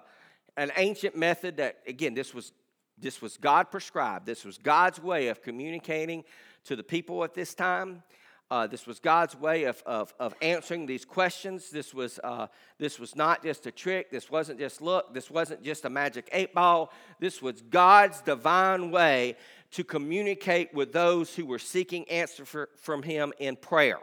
an 0.55 0.71
ancient 0.77 1.17
method 1.17 1.57
that, 1.57 1.79
again, 1.87 2.13
this 2.13 2.33
was, 2.33 2.53
this 2.97 3.21
was 3.21 3.37
God 3.37 3.71
prescribed. 3.71 4.25
This 4.25 4.45
was 4.45 4.57
God's 4.57 5.01
way 5.01 5.27
of 5.27 5.41
communicating 5.41 6.23
to 6.65 6.75
the 6.75 6.83
people 6.83 7.23
at 7.23 7.33
this 7.33 7.53
time. 7.53 8.03
Uh, 8.51 8.67
this 8.67 8.85
was 8.85 8.99
God's 8.99 9.33
way 9.35 9.63
of, 9.63 9.81
of, 9.85 10.13
of, 10.19 10.35
answering 10.41 10.85
these 10.85 11.05
questions. 11.05 11.69
This 11.69 11.93
was, 11.93 12.19
uh, 12.21 12.47
this 12.77 12.99
was 12.99 13.15
not 13.15 13.41
just 13.41 13.65
a 13.65 13.71
trick. 13.71 14.11
This 14.11 14.29
wasn't 14.29 14.59
just 14.59 14.81
look. 14.81 15.13
This 15.13 15.31
wasn't 15.31 15.63
just 15.63 15.85
a 15.85 15.89
magic 15.89 16.27
eight 16.33 16.53
ball. 16.53 16.91
This 17.19 17.41
was 17.41 17.61
God's 17.61 18.21
divine 18.21 18.91
way 18.91 19.37
to 19.71 19.84
communicate 19.84 20.73
with 20.73 20.93
those 20.93 21.34
who 21.36 21.45
were 21.45 21.60
seeking 21.60 22.07
answer 22.10 22.45
for, 22.45 22.69
from 22.77 23.03
Him 23.03 23.34
in 23.39 23.55
prayer. 23.55 23.99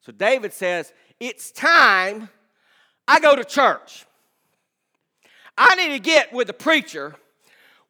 So 0.00 0.12
David 0.12 0.52
says, 0.52 0.92
It's 1.18 1.50
time 1.50 2.28
I 3.06 3.20
go 3.20 3.34
to 3.34 3.44
church. 3.44 4.04
I 5.56 5.74
need 5.74 5.94
to 5.94 5.98
get 5.98 6.32
with 6.32 6.46
the 6.46 6.52
preacher. 6.52 7.16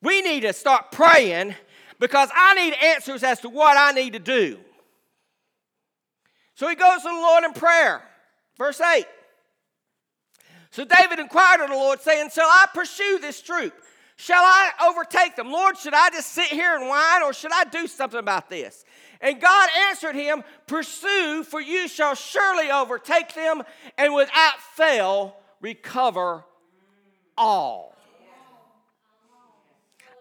We 0.01 0.23
need 0.23 0.41
to 0.41 0.53
start 0.53 0.93
praying 0.93 1.55
because 1.99 2.31
I 2.35 2.55
need 2.55 2.75
answers 2.75 3.23
as 3.23 3.41
to 3.41 3.49
what 3.49 3.77
I 3.77 3.93
need 3.93 4.13
to 4.13 4.19
do. 4.19 4.59
So 6.55 6.69
he 6.69 6.77
goes 6.77 7.03
to 7.03 7.09
the 7.09 7.15
Lord 7.15 7.45
in 7.45 7.53
prayer. 7.53 8.03
Verse 8.57 8.81
8. 8.81 9.05
So 10.71 10.85
David 10.85 11.19
inquired 11.19 11.61
of 11.61 11.71
the 11.71 11.77
Lord, 11.77 12.01
saying, 12.01 12.31
Shall 12.31 12.49
I 12.49 12.67
pursue 12.75 13.19
this 13.21 13.41
troop? 13.41 13.73
Shall 14.21 14.43
I 14.43 14.73
overtake 14.89 15.37
them? 15.37 15.53
Lord, 15.53 15.79
should 15.79 15.95
I 15.95 16.11
just 16.11 16.33
sit 16.33 16.47
here 16.49 16.75
and 16.75 16.89
whine, 16.89 17.23
or 17.23 17.33
should 17.33 17.53
I 17.55 17.63
do 17.63 17.87
something 17.87 18.19
about 18.19 18.51
this? 18.51 18.85
And 19.21 19.41
God 19.41 19.69
answered 19.89 20.17
him, 20.17 20.43
Pursue, 20.67 21.45
for 21.45 21.61
you 21.61 21.87
shall 21.87 22.17
surely 22.17 22.69
overtake 22.69 23.33
them, 23.35 23.63
and 23.97 24.13
without 24.13 24.61
fail 24.75 25.37
recover 25.61 26.45
all. 27.37 27.95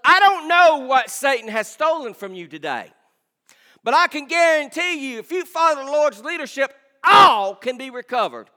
I 0.06 0.20
don't 0.20 0.48
know 0.48 0.86
what 0.86 1.10
Satan 1.10 1.50
has 1.50 1.68
stolen 1.68 2.14
from 2.14 2.36
you 2.36 2.48
today. 2.48 2.92
But 3.84 3.96
I 3.96 4.06
can 4.06 4.28
guarantee 4.28 5.12
you, 5.12 5.18
if 5.18 5.32
you 5.32 5.44
follow 5.44 5.84
the 5.84 5.92
Lord's 5.92 6.24
leadership, 6.24 6.72
all 7.04 7.56
can 7.56 7.80
be 7.80 7.90
recovered. 7.90 8.48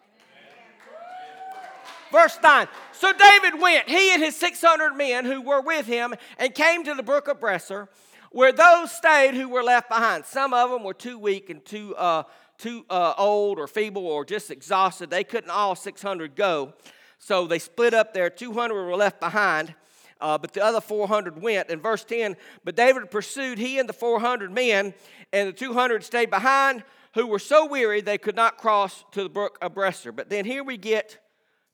Verse 2.10 2.38
9. 2.42 2.68
So 2.92 3.12
David 3.12 3.60
went, 3.60 3.88
he 3.88 4.12
and 4.12 4.22
his 4.22 4.36
600 4.36 4.94
men 4.94 5.24
who 5.24 5.40
were 5.40 5.60
with 5.60 5.86
him, 5.86 6.14
and 6.38 6.54
came 6.54 6.84
to 6.84 6.94
the 6.94 7.02
brook 7.02 7.28
of 7.28 7.40
Besor, 7.40 7.88
where 8.30 8.52
those 8.52 8.92
stayed 8.92 9.34
who 9.34 9.48
were 9.48 9.62
left 9.62 9.88
behind. 9.88 10.24
Some 10.24 10.52
of 10.52 10.70
them 10.70 10.84
were 10.84 10.94
too 10.94 11.18
weak 11.18 11.50
and 11.50 11.64
too, 11.64 11.94
uh, 11.96 12.24
too 12.58 12.84
uh, 12.90 13.14
old 13.16 13.58
or 13.58 13.66
feeble 13.66 14.06
or 14.06 14.24
just 14.24 14.50
exhausted. 14.50 15.10
They 15.10 15.24
couldn't 15.24 15.50
all 15.50 15.74
600 15.74 16.36
go. 16.36 16.74
So 17.18 17.46
they 17.46 17.58
split 17.58 17.94
up 17.94 18.14
there. 18.14 18.30
200 18.30 18.74
were 18.74 18.96
left 18.96 19.20
behind. 19.20 19.74
Uh, 20.20 20.36
but 20.36 20.52
the 20.52 20.62
other 20.62 20.80
400 20.80 21.40
went. 21.40 21.70
In 21.70 21.80
verse 21.80 22.04
10, 22.04 22.36
but 22.64 22.76
David 22.76 23.10
pursued 23.10 23.58
he 23.58 23.78
and 23.78 23.88
the 23.88 23.94
400 23.94 24.52
men, 24.52 24.92
and 25.32 25.48
the 25.48 25.52
200 25.52 26.04
stayed 26.04 26.28
behind, 26.28 26.84
who 27.14 27.26
were 27.26 27.38
so 27.38 27.66
weary 27.66 28.00
they 28.00 28.18
could 28.18 28.36
not 28.36 28.58
cross 28.58 29.04
to 29.12 29.22
the 29.22 29.28
brook 29.28 29.58
of 29.62 29.74
Besor. 29.74 30.14
But 30.14 30.28
then 30.28 30.44
here 30.44 30.62
we 30.62 30.76
get 30.76 31.18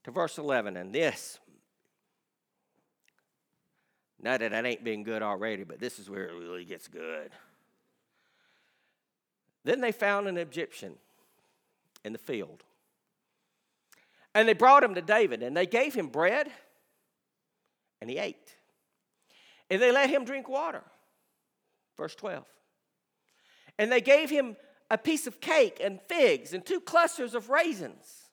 to 0.07 0.13
verse 0.13 0.39
11, 0.39 0.77
and 0.77 0.93
this. 0.93 1.41
Not 4.23 4.39
that 4.39 4.53
it 4.53 4.65
ain't 4.65 4.85
been 4.85 5.03
good 5.03 5.21
already, 5.21 5.65
but 5.65 5.81
this 5.81 5.99
is 5.99 6.09
where 6.09 6.29
it 6.29 6.33
really 6.33 6.65
gets 6.65 6.87
good. 6.87 7.33
Then 9.65 9.81
they 9.81 9.91
found 9.91 10.29
an 10.29 10.39
Egyptian 10.39 10.95
in 12.05 12.13
the 12.13 12.21
field. 12.21 12.63
And 14.33 14.49
they 14.49 14.53
brought 14.53 14.85
him 14.85 14.95
to 14.95 15.03
David, 15.03 15.43
and 15.43 15.57
they 15.57 15.67
gave 15.67 15.93
him 15.93 16.07
bread 16.07 16.53
and 18.01 18.09
he 18.09 18.19
ate. 18.19 18.55
And 19.69 19.83
they 19.83 19.91
let 19.91 20.09
him 20.09 20.25
drink 20.25 20.49
water. 20.49 20.85
Verse 21.97 22.15
12. 22.15 22.45
And 23.77 23.91
they 23.91 24.01
gave 24.01 24.31
him 24.31 24.55
a 24.89 24.99
piece 24.99 25.27
of 25.27 25.41
cake 25.41 25.81
and 25.83 26.01
figs 26.03 26.53
and 26.53 26.65
two 26.65 26.81
clusters 26.81 27.35
of 27.35 27.51
raisins. 27.51 28.26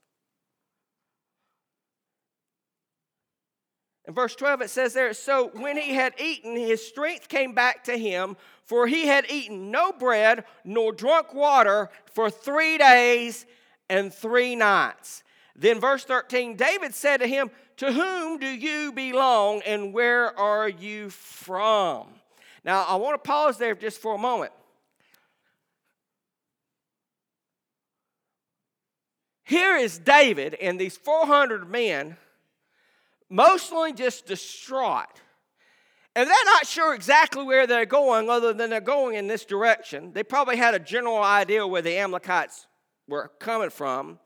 In 4.06 4.14
verse 4.14 4.36
12, 4.36 4.64
it 4.64 4.70
says 4.70 4.94
there, 4.94 5.14
So 5.14 5.52
when 5.54 5.78
he 5.78 5.94
had 5.94 6.14
eaten, 6.20 6.56
his 6.56 6.86
strength 6.86 7.30
came 7.30 7.54
back 7.54 7.86
to 7.86 7.98
him, 7.98 8.36
for 8.66 8.88
he 8.88 9.08
had 9.08 9.30
eaten 9.30 9.72
no 9.72 9.92
bread 9.92 10.44
nor 10.64 10.92
drunk 10.92 11.34
water 11.34 11.90
for 12.14 12.30
three 12.30 12.78
days 12.78 13.46
and 13.90 14.14
three 14.14 14.56
nights. 14.56 15.24
Then, 15.56 15.80
verse 15.80 16.04
13, 16.04 16.56
David 16.56 16.94
said 16.96 17.18
to 17.18 17.28
him, 17.28 17.52
To 17.78 17.92
whom 17.92 18.40
do 18.40 18.48
you 18.48 18.92
belong 18.92 19.62
and 19.66 19.94
where 19.94 20.38
are 20.38 20.68
you 20.68 21.10
from? 21.10 22.08
Now, 22.66 22.86
I 22.88 22.96
want 22.96 23.22
to 23.22 23.28
pause 23.28 23.58
there 23.58 23.76
just 23.76 24.02
for 24.02 24.16
a 24.16 24.18
moment. 24.18 24.52
Here 29.44 29.76
is 29.76 30.00
David 30.00 30.56
and 30.56 30.80
these 30.80 30.98
400 30.98 31.70
men, 31.70 32.18
mostly 33.34 33.94
just 33.94 34.28
distraught. 34.28 35.20
And 36.16 36.30
they're 36.30 36.46
not 36.46 36.68
sure 36.68 36.94
exactly 36.94 37.44
where 37.44 37.66
they're 37.66 37.88
going, 37.88 38.30
other 38.30 38.54
than 38.54 38.70
they're 38.70 38.80
going 38.80 39.16
in 39.16 39.26
this 39.26 39.44
direction. 39.44 40.14
They 40.14 40.24
probably 40.24 40.58
had 40.58 40.76
a 40.76 40.80
general 40.80 41.18
idea 41.18 41.66
where 41.66 41.82
the 41.82 41.98
Amalekites 41.98 42.68
were 43.08 43.32
coming 43.40 43.72
from. 43.72 44.20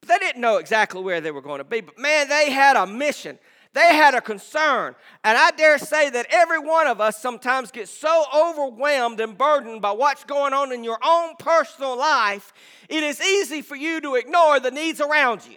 But 0.00 0.08
they 0.08 0.18
didn't 0.18 0.40
know 0.40 0.58
exactly 0.58 1.02
where 1.02 1.20
they 1.20 1.32
were 1.32 1.42
going 1.42 1.58
to 1.58 1.64
be. 1.64 1.80
But 1.80 1.98
man, 1.98 2.28
they 2.28 2.52
had 2.52 2.76
a 2.76 2.86
mission. 2.86 3.40
They 3.72 3.88
had 3.96 4.14
a 4.14 4.20
concern. 4.20 4.94
And 5.24 5.36
I 5.36 5.50
dare 5.50 5.78
say 5.78 6.08
that 6.10 6.26
every 6.30 6.60
one 6.60 6.86
of 6.86 7.00
us 7.00 7.20
sometimes 7.20 7.72
gets 7.72 7.90
so 7.90 8.24
overwhelmed 8.32 9.18
and 9.18 9.36
burdened 9.36 9.82
by 9.82 9.90
what's 9.90 10.22
going 10.22 10.52
on 10.52 10.70
in 10.70 10.84
your 10.84 10.98
own 11.04 11.34
personal 11.40 11.98
life, 11.98 12.52
it 12.88 13.02
is 13.02 13.20
easy 13.20 13.62
for 13.62 13.74
you 13.74 14.00
to 14.02 14.14
ignore 14.14 14.60
the 14.60 14.70
needs 14.70 15.00
around 15.00 15.44
you. 15.44 15.56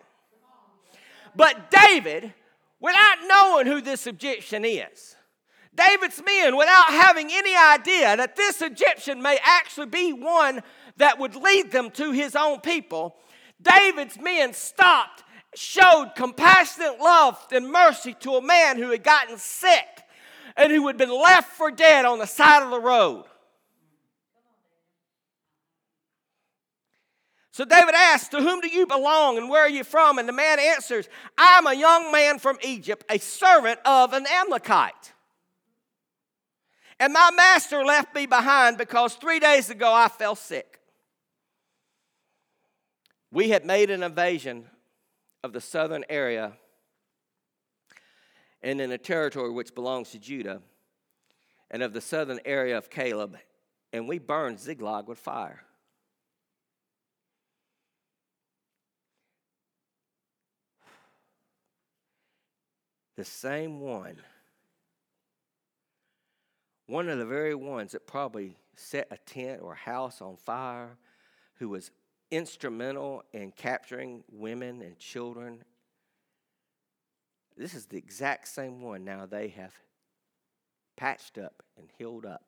But 1.37 1.69
David, 1.69 2.33
without 2.79 3.17
knowing 3.27 3.67
who 3.67 3.79
this 3.79 4.07
Egyptian 4.07 4.65
is, 4.65 5.15
David's 5.73 6.21
men, 6.25 6.57
without 6.57 6.87
having 6.87 7.29
any 7.31 7.55
idea 7.55 8.17
that 8.17 8.35
this 8.35 8.63
Egyptian 8.63 9.21
may 9.21 9.37
actually 9.43 9.85
be 9.85 10.11
one 10.11 10.63
that 10.97 11.19
would 11.19 11.35
lead 11.35 11.71
them 11.71 11.91
to 11.91 12.11
his 12.11 12.35
own 12.35 12.59
people, 12.61 13.15
David's 13.61 14.19
men 14.19 14.53
stopped, 14.53 15.23
showed 15.53 16.13
compassionate 16.15 16.99
love 16.99 17.39
and 17.51 17.71
mercy 17.71 18.15
to 18.21 18.31
a 18.31 18.41
man 18.41 18.77
who 18.77 18.89
had 18.89 19.03
gotten 19.03 19.37
sick 19.37 19.85
and 20.55 20.71
who 20.71 20.87
had 20.87 20.97
been 20.97 21.11
left 21.11 21.55
for 21.55 21.69
dead 21.69 22.05
on 22.05 22.17
the 22.17 22.25
side 22.25 22.63
of 22.63 22.71
the 22.71 22.79
road. 22.79 23.25
So 27.57 27.65
David 27.65 27.95
asks, 27.95 28.27
To 28.29 28.37
whom 28.39 28.61
do 28.61 28.67
you 28.67 28.85
belong 28.85 29.39
and 29.39 29.49
where 29.49 29.63
are 29.63 29.69
you 29.69 29.83
from? 29.83 30.19
And 30.19 30.29
the 30.29 30.31
man 30.31 30.59
answers, 30.59 31.09
I'm 31.39 31.65
a 31.65 31.73
young 31.73 32.11
man 32.11 32.37
from 32.37 32.59
Egypt, 32.61 33.03
a 33.09 33.17
servant 33.17 33.79
of 33.83 34.13
an 34.13 34.27
Amalekite. 34.27 35.13
And 36.99 37.13
my 37.13 37.31
master 37.35 37.83
left 37.83 38.13
me 38.13 38.27
behind 38.27 38.77
because 38.77 39.15
three 39.15 39.39
days 39.39 39.71
ago 39.71 39.91
I 39.91 40.07
fell 40.07 40.35
sick. 40.35 40.79
We 43.31 43.49
had 43.49 43.65
made 43.65 43.89
an 43.89 44.03
invasion 44.03 44.65
of 45.43 45.51
the 45.51 45.61
southern 45.61 46.05
area 46.09 46.53
and 48.61 48.79
in 48.79 48.91
a 48.91 48.99
territory 48.99 49.49
which 49.49 49.73
belongs 49.73 50.11
to 50.11 50.19
Judah 50.19 50.61
and 51.71 51.81
of 51.81 51.93
the 51.93 52.01
southern 52.01 52.39
area 52.45 52.77
of 52.77 52.91
Caleb, 52.91 53.35
and 53.91 54.07
we 54.07 54.19
burned 54.19 54.59
Ziklag 54.59 55.07
with 55.07 55.17
fire. 55.17 55.63
The 63.17 63.25
same 63.25 63.81
one, 63.81 64.15
one 66.85 67.09
of 67.09 67.17
the 67.17 67.25
very 67.25 67.55
ones 67.55 67.91
that 67.91 68.05
probably 68.07 68.55
set 68.75 69.07
a 69.11 69.17
tent 69.17 69.59
or 69.61 69.73
a 69.73 69.75
house 69.75 70.21
on 70.21 70.37
fire, 70.37 70.97
who 71.55 71.67
was 71.67 71.89
instrumental 72.29 73.23
in 73.33 73.51
capturing 73.51 74.23
women 74.31 74.81
and 74.83 74.99
children. 74.99 75.63
This 77.57 77.73
is 77.73 77.87
the 77.87 77.97
exact 77.97 78.47
same 78.47 78.83
one 78.83 79.03
now 79.03 79.25
they 79.25 79.47
have 79.49 79.73
patched 80.95 81.39
up 81.39 81.63
and 81.75 81.89
healed 81.97 82.25
up. 82.25 82.43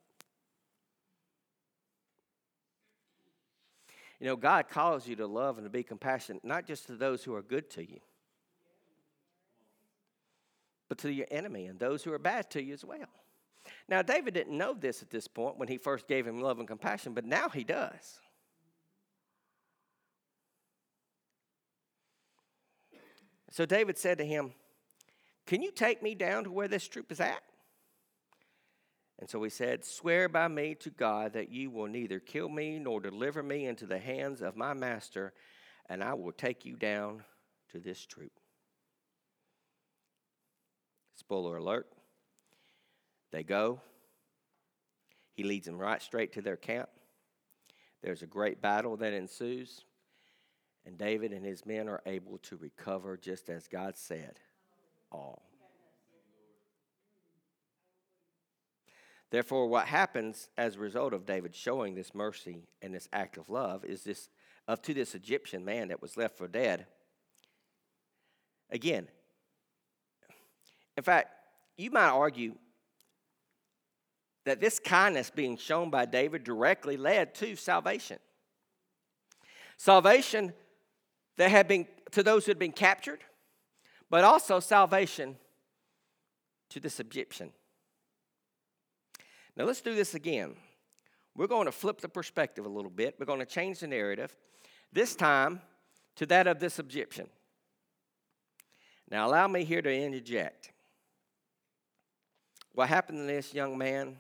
You 4.20 4.28
know, 4.28 4.36
God 4.36 4.70
calls 4.70 5.08
you 5.08 5.16
to 5.16 5.26
love 5.26 5.58
and 5.58 5.66
to 5.66 5.70
be 5.70 5.82
compassionate, 5.82 6.46
not 6.46 6.68
just 6.68 6.86
to 6.88 6.96
those 6.96 7.24
who 7.24 7.34
are 7.34 7.42
good 7.42 7.72
to 7.72 7.82
you, 7.82 8.00
but 10.90 10.98
to 10.98 11.12
your 11.12 11.28
enemy 11.32 11.68
and 11.68 11.80
those 11.80 12.04
who 12.04 12.12
are 12.12 12.20
bad 12.20 12.50
to 12.52 12.62
you 12.62 12.74
as 12.74 12.84
well. 12.84 13.08
Now, 13.88 14.02
David 14.02 14.34
didn't 14.34 14.58
know 14.58 14.74
this 14.74 15.02
at 15.02 15.12
this 15.12 15.28
point 15.28 15.58
when 15.58 15.68
he 15.68 15.78
first 15.78 16.08
gave 16.08 16.26
him 16.26 16.42
love 16.42 16.60
and 16.60 16.68
compassion, 16.68 17.14
but 17.14 17.26
now 17.26 17.50
he 17.50 17.64
does. 17.64 18.20
So 23.52 23.66
David 23.66 23.98
said 23.98 24.18
to 24.18 24.26
him, 24.26 24.54
Can 25.46 25.62
you 25.62 25.72
take 25.72 26.04
me 26.04 26.16
down 26.16 26.44
to 26.44 26.52
where 26.52 26.68
this 26.68 26.88
troop 26.88 27.12
is 27.12 27.20
at? 27.20 27.42
And 29.20 29.30
so 29.30 29.42
he 29.44 29.50
said, 29.50 29.84
Swear 29.84 30.30
by 30.30 30.48
me 30.48 30.76
to 30.76 30.90
God 30.90 31.34
that 31.34 31.52
you 31.52 31.70
will 31.70 31.88
neither 31.88 32.20
kill 32.20 32.50
me 32.50 32.80
nor 32.80 33.02
deliver 33.02 33.44
me 33.44 33.66
into 33.66 33.86
the 33.86 34.00
hands 34.00 34.42
of 34.42 34.56
my 34.56 34.74
master, 34.74 35.34
and 35.90 36.04
I 36.04 36.14
will 36.14 36.32
take 36.32 36.66
you 36.66 36.76
down 36.76 37.24
to 37.72 37.80
this 37.80 38.06
troop. 38.06 38.32
Spoiler 41.20 41.58
alert. 41.58 41.86
They 43.32 43.44
go. 43.44 43.82
He 45.34 45.44
leads 45.44 45.66
them 45.66 45.78
right 45.78 46.02
straight 46.02 46.32
to 46.34 46.42
their 46.42 46.56
camp. 46.56 46.90
There's 48.02 48.22
a 48.22 48.28
great 48.28 48.62
battle 48.62 48.96
that 48.98 49.12
ensues, 49.12 49.84
and 50.86 50.98
David 50.98 51.34
and 51.34 51.46
his 51.46 51.66
men 51.66 51.90
are 51.90 52.02
able 52.06 52.38
to 52.40 52.56
recover 52.56 53.18
just 53.18 53.50
as 53.50 53.68
God 53.68 53.98
said 53.98 54.40
all. 55.12 55.44
Therefore, 59.30 59.68
what 59.68 59.88
happens 59.88 60.48
as 60.58 60.76
a 60.76 60.80
result 60.80 61.14
of 61.14 61.26
David 61.26 61.54
showing 61.54 61.96
this 61.96 62.16
mercy 62.16 62.64
and 62.82 62.96
this 62.96 63.10
act 63.12 63.38
of 63.38 63.50
love 63.50 63.84
is 63.84 64.04
this 64.04 64.30
of 64.70 64.82
to 64.84 64.94
this 64.94 65.16
Egyptian 65.16 65.66
man 65.66 65.90
that 65.90 66.02
was 66.02 66.16
left 66.16 66.38
for 66.38 66.48
dead. 66.48 66.88
Again, 68.72 69.10
in 71.00 71.04
fact, 71.04 71.30
you 71.78 71.92
might 71.92 72.10
argue 72.10 72.56
that 74.44 74.60
this 74.60 74.80
kindness 74.80 75.30
being 75.34 75.56
shown 75.56 75.90
by 75.90 76.04
David 76.04 76.44
directly 76.44 76.98
led 76.98 77.34
to 77.36 77.56
salvation. 77.56 78.20
Salvation 79.78 80.52
that 81.38 81.50
had 81.50 81.70
been 81.70 81.88
to 82.12 82.22
those 82.22 82.46
who 82.46 82.50
had 82.50 82.60
been 82.60 82.74
captured, 82.74 83.22
but 84.10 84.26
also 84.26 84.60
salvation 84.60 85.38
to 86.72 86.82
this 86.82 87.00
Egyptian. 87.00 87.54
Now 89.56 89.64
let's 89.64 89.80
do 89.80 89.96
this 89.96 90.16
again. 90.16 90.58
We're 91.34 91.48
going 91.48 91.68
to 91.68 91.72
flip 91.72 92.02
the 92.02 92.10
perspective 92.10 92.66
a 92.66 92.70
little 92.70 92.92
bit. 92.92 93.16
We're 93.18 93.26
going 93.26 93.40
to 93.40 93.46
change 93.46 93.80
the 93.80 93.88
narrative, 93.88 94.36
this 94.92 95.16
time 95.16 95.62
to 96.18 96.26
that 96.26 96.46
of 96.46 96.60
this 96.60 96.78
Egyptian. 96.78 97.30
Now, 99.10 99.28
allow 99.28 99.48
me 99.48 99.64
here 99.64 99.82
to 99.82 99.92
interject. 99.92 100.74
What 102.74 102.90
happened 102.90 103.20
to 103.20 103.34
this 103.34 103.54
young 103.54 103.78
man 103.78 104.18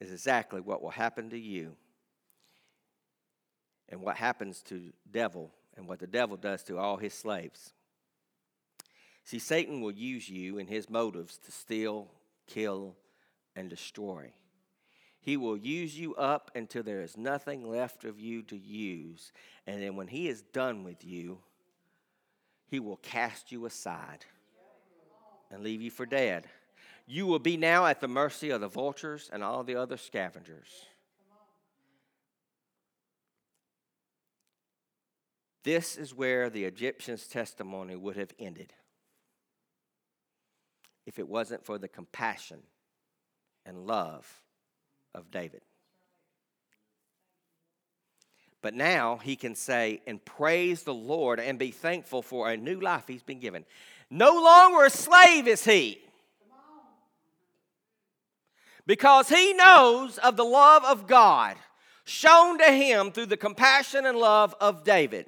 is 0.00 0.12
exactly 0.12 0.60
what 0.60 0.82
will 0.82 0.90
happen 0.90 1.30
to 1.30 1.38
you. 1.38 1.76
And 3.88 4.00
what 4.00 4.16
happens 4.16 4.62
to 4.64 4.92
devil 5.10 5.50
and 5.76 5.88
what 5.88 5.98
the 5.98 6.06
devil 6.06 6.36
does 6.36 6.62
to 6.64 6.78
all 6.78 6.98
his 6.98 7.14
slaves. 7.14 7.72
See, 9.24 9.38
Satan 9.38 9.80
will 9.80 9.92
use 9.92 10.28
you 10.28 10.58
and 10.58 10.68
his 10.68 10.88
motives 10.88 11.38
to 11.38 11.52
steal, 11.52 12.08
kill, 12.46 12.96
and 13.56 13.68
destroy. 13.68 14.32
He 15.20 15.36
will 15.36 15.56
use 15.56 15.98
you 15.98 16.14
up 16.14 16.50
until 16.54 16.82
there 16.82 17.02
is 17.02 17.16
nothing 17.16 17.68
left 17.68 18.04
of 18.04 18.18
you 18.18 18.42
to 18.44 18.56
use. 18.56 19.32
And 19.66 19.82
then 19.82 19.96
when 19.96 20.08
he 20.08 20.28
is 20.28 20.42
done 20.42 20.84
with 20.84 21.04
you, 21.04 21.38
he 22.68 22.80
will 22.80 22.96
cast 22.96 23.50
you 23.50 23.66
aside 23.66 24.24
and 25.50 25.62
leave 25.62 25.82
you 25.82 25.90
for 25.90 26.06
dead. 26.06 26.46
You 27.10 27.26
will 27.26 27.38
be 27.38 27.56
now 27.56 27.86
at 27.86 28.02
the 28.02 28.06
mercy 28.06 28.50
of 28.50 28.60
the 28.60 28.68
vultures 28.68 29.30
and 29.32 29.42
all 29.42 29.64
the 29.64 29.76
other 29.76 29.96
scavengers. 29.96 30.68
This 35.64 35.96
is 35.96 36.14
where 36.14 36.50
the 36.50 36.64
Egyptian's 36.64 37.26
testimony 37.26 37.96
would 37.96 38.16
have 38.16 38.32
ended 38.38 38.74
if 41.06 41.18
it 41.18 41.26
wasn't 41.26 41.64
for 41.64 41.78
the 41.78 41.88
compassion 41.88 42.58
and 43.64 43.86
love 43.86 44.30
of 45.14 45.30
David. 45.30 45.62
But 48.60 48.74
now 48.74 49.16
he 49.16 49.34
can 49.34 49.54
say 49.54 50.02
and 50.06 50.22
praise 50.22 50.82
the 50.82 50.92
Lord 50.92 51.40
and 51.40 51.58
be 51.58 51.70
thankful 51.70 52.20
for 52.20 52.50
a 52.50 52.56
new 52.58 52.80
life 52.80 53.04
he's 53.06 53.22
been 53.22 53.40
given. 53.40 53.64
No 54.10 54.34
longer 54.34 54.84
a 54.84 54.90
slave 54.90 55.48
is 55.48 55.64
he 55.64 56.02
because 58.88 59.28
he 59.28 59.52
knows 59.52 60.16
of 60.16 60.38
the 60.38 60.44
love 60.44 60.82
of 60.82 61.06
God 61.06 61.56
shown 62.04 62.56
to 62.58 62.72
him 62.72 63.12
through 63.12 63.26
the 63.26 63.36
compassion 63.36 64.06
and 64.06 64.16
love 64.16 64.54
of 64.62 64.82
David. 64.82 65.26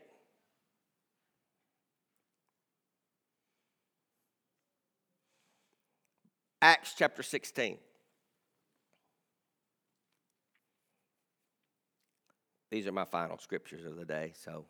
Acts 6.62 6.94
chapter 6.96 7.22
16. 7.22 7.76
These 12.70 12.86
are 12.86 12.92
my 12.92 13.04
final 13.04 13.36
scriptures 13.36 13.84
of 13.84 13.96
the 13.96 14.06
day. 14.06 14.32
So, 14.42 14.64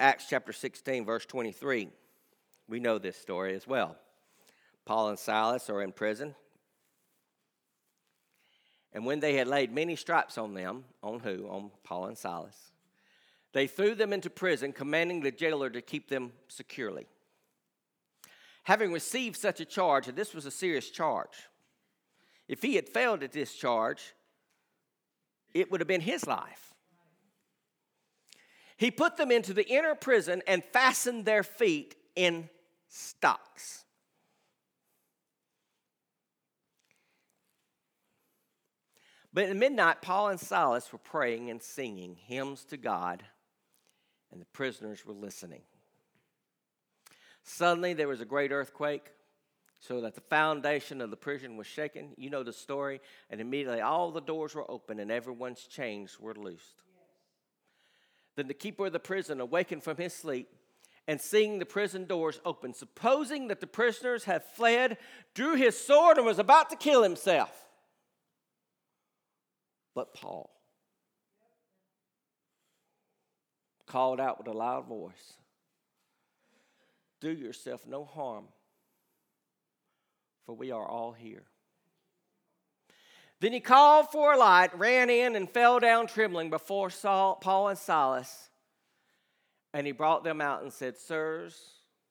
Acts 0.00 0.26
chapter 0.28 0.52
16, 0.52 1.04
verse 1.04 1.26
23. 1.26 1.90
We 2.68 2.80
know 2.80 2.98
this 2.98 3.16
story 3.16 3.54
as 3.54 3.68
well. 3.68 3.96
Paul 4.84 5.10
and 5.10 5.18
Silas 5.18 5.70
are 5.70 5.82
in 5.82 5.92
prison. 5.92 6.34
And 8.96 9.04
when 9.04 9.20
they 9.20 9.34
had 9.34 9.46
laid 9.46 9.72
many 9.72 9.94
stripes 9.94 10.38
on 10.38 10.54
them, 10.54 10.84
on 11.02 11.20
who? 11.20 11.46
On 11.50 11.70
Paul 11.84 12.06
and 12.06 12.16
Silas, 12.16 12.72
they 13.52 13.66
threw 13.66 13.94
them 13.94 14.10
into 14.10 14.30
prison, 14.30 14.72
commanding 14.72 15.20
the 15.20 15.30
jailer 15.30 15.68
to 15.68 15.82
keep 15.82 16.08
them 16.08 16.32
securely. 16.48 17.06
Having 18.62 18.94
received 18.94 19.36
such 19.36 19.60
a 19.60 19.66
charge, 19.66 20.08
and 20.08 20.16
this 20.16 20.32
was 20.32 20.46
a 20.46 20.50
serious 20.50 20.88
charge, 20.88 21.50
if 22.48 22.62
he 22.62 22.76
had 22.76 22.88
failed 22.88 23.22
at 23.22 23.32
this 23.32 23.52
charge, 23.52 24.14
it 25.52 25.70
would 25.70 25.82
have 25.82 25.88
been 25.88 26.00
his 26.00 26.26
life. 26.26 26.72
He 28.78 28.90
put 28.90 29.18
them 29.18 29.30
into 29.30 29.52
the 29.52 29.68
inner 29.68 29.94
prison 29.94 30.40
and 30.46 30.64
fastened 30.64 31.26
their 31.26 31.42
feet 31.42 31.96
in 32.14 32.48
stocks. 32.88 33.84
But 39.36 39.50
at 39.50 39.56
midnight, 39.56 40.00
Paul 40.00 40.28
and 40.28 40.40
Silas 40.40 40.90
were 40.90 40.98
praying 40.98 41.50
and 41.50 41.62
singing 41.62 42.16
hymns 42.16 42.64
to 42.70 42.78
God, 42.78 43.22
and 44.32 44.40
the 44.40 44.46
prisoners 44.46 45.04
were 45.04 45.12
listening. 45.12 45.60
Suddenly, 47.42 47.92
there 47.92 48.08
was 48.08 48.22
a 48.22 48.24
great 48.24 48.50
earthquake, 48.50 49.10
so 49.78 50.00
that 50.00 50.14
the 50.14 50.22
foundation 50.22 51.02
of 51.02 51.10
the 51.10 51.18
prison 51.18 51.58
was 51.58 51.66
shaken. 51.66 52.12
You 52.16 52.30
know 52.30 52.44
the 52.44 52.52
story. 52.54 53.02
And 53.28 53.38
immediately, 53.38 53.82
all 53.82 54.10
the 54.10 54.22
doors 54.22 54.54
were 54.54 54.70
open, 54.70 55.00
and 55.00 55.10
everyone's 55.10 55.66
chains 55.66 56.18
were 56.18 56.34
loosed. 56.34 56.82
Then 58.36 58.48
the 58.48 58.54
keeper 58.54 58.86
of 58.86 58.94
the 58.94 59.00
prison 59.00 59.42
awakened 59.42 59.82
from 59.82 59.98
his 59.98 60.14
sleep 60.14 60.48
and 61.06 61.20
seeing 61.20 61.58
the 61.58 61.66
prison 61.66 62.06
doors 62.06 62.40
open, 62.46 62.72
supposing 62.72 63.48
that 63.48 63.60
the 63.60 63.66
prisoners 63.66 64.24
had 64.24 64.44
fled, 64.44 64.96
drew 65.34 65.56
his 65.56 65.78
sword 65.78 66.16
and 66.16 66.24
was 66.24 66.38
about 66.38 66.70
to 66.70 66.76
kill 66.76 67.02
himself. 67.02 67.65
But 69.96 70.12
Paul 70.12 70.50
called 73.86 74.20
out 74.20 74.36
with 74.36 74.46
a 74.46 74.52
loud 74.52 74.86
voice 74.86 75.38
Do 77.20 77.30
yourself 77.30 77.86
no 77.86 78.04
harm, 78.04 78.44
for 80.44 80.54
we 80.54 80.70
are 80.70 80.86
all 80.86 81.12
here. 81.12 81.44
Then 83.40 83.52
he 83.52 83.60
called 83.60 84.10
for 84.12 84.34
a 84.34 84.38
light, 84.38 84.78
ran 84.78 85.08
in, 85.08 85.34
and 85.34 85.48
fell 85.48 85.80
down 85.80 86.06
trembling 86.08 86.50
before 86.50 86.90
Saul, 86.90 87.36
Paul 87.36 87.68
and 87.68 87.78
Silas. 87.78 88.50
And 89.72 89.86
he 89.86 89.92
brought 89.92 90.24
them 90.24 90.40
out 90.40 90.62
and 90.62 90.72
said, 90.72 90.96
Sirs, 90.98 91.58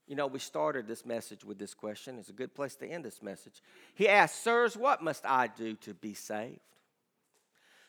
you 0.07 0.15
know, 0.15 0.27
we 0.27 0.39
started 0.39 0.88
this 0.88 1.05
message 1.05 1.43
with 1.43 1.57
this 1.57 1.73
question. 1.73 2.17
It's 2.19 2.29
a 2.29 2.33
good 2.33 2.53
place 2.53 2.75
to 2.77 2.88
end 2.88 3.05
this 3.05 3.23
message. 3.23 3.61
He 3.95 4.07
asked, 4.07 4.43
Sirs, 4.43 4.77
what 4.77 5.03
must 5.03 5.25
I 5.25 5.47
do 5.47 5.75
to 5.77 5.93
be 5.95 6.13
saved? 6.13 6.59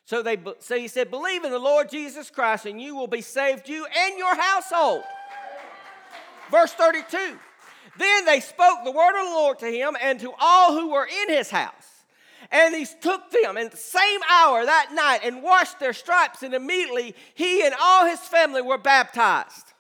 So, 0.07 0.23
they, 0.23 0.39
so 0.61 0.79
he 0.79 0.87
said, 0.89 1.11
Believe 1.11 1.45
in 1.45 1.51
the 1.51 1.59
Lord 1.59 1.91
Jesus 1.91 2.31
Christ, 2.31 2.65
and 2.65 2.81
you 2.81 2.95
will 2.95 3.09
be 3.09 3.21
saved, 3.21 3.69
you 3.69 3.85
and 3.85 4.17
your 4.17 4.35
household. 4.37 5.03
Verse 6.51 6.73
32. 6.73 7.37
Then 7.99 8.25
they 8.25 8.39
spoke 8.39 8.85
the 8.85 8.93
word 8.93 9.21
of 9.21 9.27
the 9.27 9.35
Lord 9.35 9.59
to 9.61 9.67
him 9.67 9.97
and 10.01 10.21
to 10.21 10.33
all 10.39 10.75
who 10.75 10.93
were 10.93 11.07
in 11.07 11.35
his 11.35 11.51
house. 11.51 12.05
And 12.53 12.73
he 12.73 12.87
took 13.01 13.31
them 13.33 13.57
in 13.57 13.71
the 13.71 13.77
same 13.77 14.21
hour 14.31 14.65
that 14.65 14.91
night 14.93 15.21
and 15.25 15.43
washed 15.43 15.81
their 15.81 15.93
stripes, 15.93 16.45
and 16.45 16.55
immediately 16.55 17.17
he 17.35 17.65
and 17.65 17.75
all 17.81 18.07
his 18.07 18.21
family 18.21 18.63
were 18.63 18.79
baptized. 18.79 19.73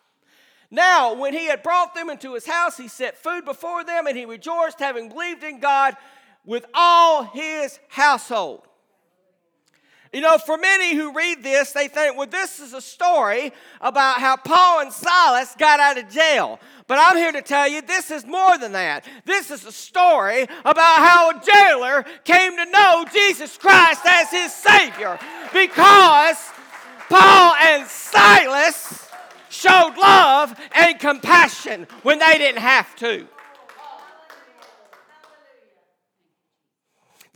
Now, 0.72 1.14
when 1.14 1.34
he 1.34 1.46
had 1.46 1.62
brought 1.62 1.94
them 1.94 2.10
into 2.10 2.34
his 2.34 2.46
house, 2.46 2.76
he 2.76 2.88
set 2.88 3.16
food 3.16 3.44
before 3.44 3.84
them, 3.84 4.08
and 4.08 4.16
he 4.16 4.24
rejoiced, 4.24 4.80
having 4.80 5.10
believed 5.10 5.44
in 5.44 5.60
God 5.60 5.96
with 6.44 6.66
all 6.74 7.22
his 7.22 7.78
household. 7.88 8.66
You 10.12 10.20
know, 10.20 10.38
for 10.38 10.56
many 10.56 10.94
who 10.94 11.12
read 11.12 11.42
this, 11.42 11.72
they 11.72 11.88
think, 11.88 12.16
well, 12.16 12.26
this 12.26 12.60
is 12.60 12.72
a 12.72 12.80
story 12.80 13.52
about 13.80 14.18
how 14.18 14.36
Paul 14.36 14.80
and 14.80 14.92
Silas 14.92 15.54
got 15.58 15.80
out 15.80 15.98
of 15.98 16.08
jail. 16.08 16.60
But 16.86 16.98
I'm 17.00 17.16
here 17.16 17.32
to 17.32 17.42
tell 17.42 17.68
you, 17.68 17.82
this 17.82 18.10
is 18.10 18.24
more 18.24 18.56
than 18.58 18.72
that. 18.72 19.04
This 19.24 19.50
is 19.50 19.64
a 19.64 19.72
story 19.72 20.44
about 20.64 20.98
how 20.98 21.30
a 21.30 21.42
jailer 21.44 22.04
came 22.24 22.56
to 22.56 22.64
know 22.70 23.04
Jesus 23.12 23.58
Christ 23.58 24.02
as 24.06 24.30
his 24.30 24.52
Savior 24.52 25.18
because 25.52 26.36
Paul 27.08 27.54
and 27.60 27.86
Silas 27.86 29.08
showed 29.48 29.96
love 29.96 30.58
and 30.72 30.98
compassion 31.00 31.86
when 32.02 32.18
they 32.18 32.38
didn't 32.38 32.60
have 32.60 32.94
to. 32.96 33.26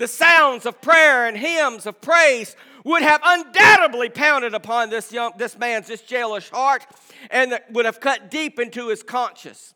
The 0.00 0.08
sounds 0.08 0.64
of 0.64 0.80
prayer 0.80 1.26
and 1.26 1.36
hymns 1.36 1.84
of 1.84 2.00
praise 2.00 2.56
would 2.84 3.02
have 3.02 3.20
undoubtedly 3.22 4.08
pounded 4.08 4.54
upon 4.54 4.88
this 4.88 5.12
young 5.12 5.32
this 5.36 5.58
man's 5.58 5.88
this 5.88 6.00
jailer's 6.00 6.48
heart 6.48 6.86
and 7.30 7.60
would 7.72 7.84
have 7.84 8.00
cut 8.00 8.30
deep 8.30 8.58
into 8.58 8.88
his 8.88 9.02
conscience. 9.02 9.74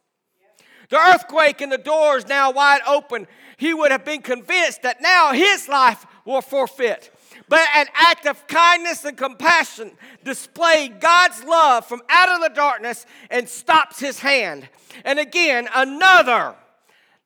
The 0.89 0.97
earthquake 0.97 1.61
and 1.61 1.71
the 1.71 1.77
doors 1.77 2.27
now 2.27 2.51
wide 2.53 2.81
open, 2.87 3.27
he 3.59 3.75
would 3.75 3.91
have 3.91 4.07
been 4.07 4.23
convinced 4.23 4.81
that 4.81 5.03
now 5.03 5.33
his 5.35 5.69
life 5.69 6.07
will 6.25 6.41
forfeit. 6.41 7.11
But 7.51 7.69
an 7.77 7.89
act 7.93 8.27
of 8.27 8.47
kindness 8.47 9.05
and 9.05 9.19
compassion 9.19 9.93
displayed 10.25 11.01
God's 11.01 11.45
love 11.45 11.85
from 11.85 12.01
out 12.09 12.31
of 12.31 12.41
the 12.41 12.57
darkness 12.57 13.05
and 13.29 13.47
stops 13.47 14.01
his 14.01 14.21
hand. 14.21 14.71
And 15.05 15.19
again, 15.19 15.69
another, 15.75 16.55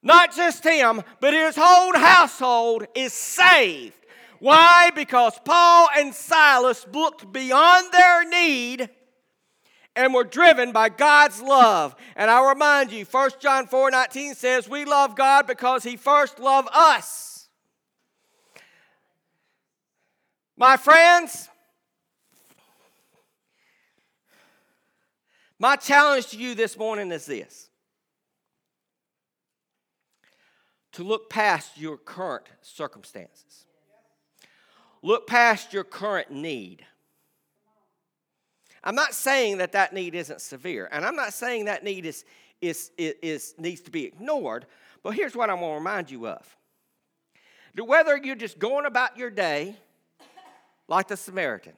not 0.03 0.34
just 0.34 0.64
him, 0.64 1.03
but 1.20 1.34
his 1.34 1.57
whole 1.57 1.96
household 1.96 2.86
is 2.94 3.12
saved. 3.12 3.94
Why? 4.38 4.90
Because 4.94 5.38
Paul 5.44 5.88
and 5.96 6.14
Silas 6.14 6.86
looked 6.92 7.32
beyond 7.32 7.92
their 7.92 8.28
need 8.28 8.88
and 9.96 10.14
were 10.14 10.24
driven 10.24 10.70
by 10.70 10.88
God's 10.88 11.42
love. 11.42 11.96
And 12.14 12.30
I 12.30 12.49
remind 12.49 12.92
you, 12.92 13.05
1 13.05 13.30
John 13.40 13.66
4 13.66 13.90
19 13.90 14.34
says, 14.36 14.68
We 14.68 14.84
love 14.84 15.16
God 15.16 15.49
because 15.49 15.82
he 15.82 15.96
first 15.96 16.38
loved 16.38 16.68
us. 16.72 17.49
My 20.57 20.76
friends, 20.76 21.49
my 25.59 25.76
challenge 25.76 26.28
to 26.28 26.36
you 26.36 26.55
this 26.55 26.76
morning 26.76 27.11
is 27.11 27.26
this 27.26 27.68
to 30.99 31.05
look 31.05 31.30
past 31.30 31.78
your 31.78 31.96
current 31.96 32.44
circumstances, 32.61 33.66
look 35.01 35.28
past 35.28 35.72
your 35.72 35.84
current 35.84 36.32
need. 36.32 36.84
I'm 38.82 38.96
not 38.96 39.14
saying 39.14 39.59
that 39.59 39.70
that 39.72 39.92
need 39.92 40.16
isn't 40.16 40.40
severe, 40.40 40.88
and 40.90 41.05
I'm 41.05 41.14
not 41.14 41.32
saying 41.32 41.66
that 41.66 41.84
need 41.84 42.05
is, 42.05 42.24
is, 42.61 42.90
is, 42.99 43.14
is 43.22 43.55
needs 43.59 43.80
to 43.82 43.92
be 43.92 44.07
ignored, 44.07 44.66
but 45.05 45.11
here's 45.11 45.36
what 45.36 45.51
I'm 45.51 45.61
going 45.61 45.70
to 45.70 45.78
remind 45.78 46.11
you 46.11 46.26
of. 46.26 46.57
Whether 47.76 48.16
you're 48.16 48.34
just 48.34 48.59
going 48.59 48.84
about 48.84 49.16
your 49.16 49.30
day, 49.30 49.76
like 50.88 51.07
the 51.07 51.16
Samaritan. 51.16 51.74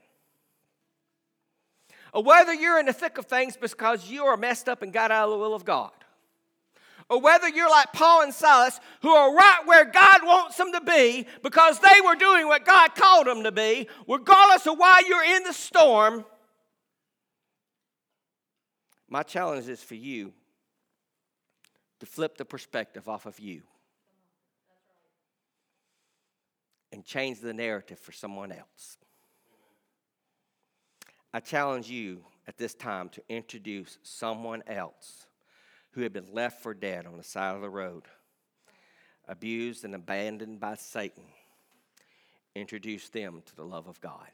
Or 2.15 2.23
whether 2.23 2.55
you're 2.55 2.81
in 2.81 2.87
the 2.87 2.95
thick 2.95 3.19
of 3.19 3.27
things 3.27 3.55
because 3.59 4.09
you 4.09 4.25
are 4.25 4.39
messed 4.39 4.67
up 4.67 4.81
and 4.81 4.95
got 4.95 5.11
out 5.11 5.27
of 5.27 5.33
the 5.33 5.39
will 5.39 5.55
of 5.55 5.67
God. 5.67 5.91
Or 7.11 7.21
whether 7.21 7.49
you're 7.49 7.69
like 7.69 7.93
Paul 7.93 8.23
and 8.23 8.33
Silas, 8.33 8.79
who 9.03 9.11
are 9.11 9.35
right 9.35 9.63
where 9.65 9.85
God 9.85 10.21
wants 10.23 10.57
them 10.57 10.71
to 10.73 10.81
be 10.81 11.27
because 11.43 11.81
they 11.81 12.01
were 12.07 12.15
doing 12.15 12.47
what 12.47 12.65
God 12.65 12.95
called 12.95 13.27
them 13.27 13.43
to 13.43 13.51
be, 13.51 13.89
regardless 14.07 14.65
of 14.69 14.79
why 14.79 15.03
you're 15.09 15.25
in 15.37 15.43
the 15.43 15.53
storm. 15.53 16.25
My 19.09 19.25
challenge 19.25 19.69
is 19.69 19.83
for 19.83 19.97
you 19.97 20.33
to 21.99 22.07
flip 22.07 22.39
the 22.39 22.45
perspective 22.45 23.09
off 23.09 23.27
of 23.27 23.41
you 23.41 23.63
and 26.93 27.05
change 27.05 27.41
the 27.41 27.53
narrative 27.53 27.99
for 27.99 28.13
someone 28.13 28.53
else. 28.53 28.99
I 31.35 31.41
challenge 31.41 31.91
you 31.91 32.25
at 32.47 32.57
this 32.57 32.75
time 32.75 33.09
to 33.11 33.23
introduce 33.29 33.99
someone 34.05 34.63
else 34.69 35.27
who 35.93 36.03
had 36.03 36.13
been 36.13 36.33
left 36.33 36.63
for 36.63 36.75
dead 36.75 37.07
on 37.07 37.17
the 37.17 37.25
side 37.25 37.55
of 37.55 37.63
the 37.63 37.71
road, 37.71 38.05
abused 39.27 39.85
and 39.85 39.95
abandoned 39.95 40.61
by 40.61 40.75
Satan. 40.75 41.25
introduced 42.55 43.13
them 43.13 43.43
to 43.47 43.55
the 43.55 43.65
love 43.65 43.87
of 43.87 44.01
God. 44.01 44.27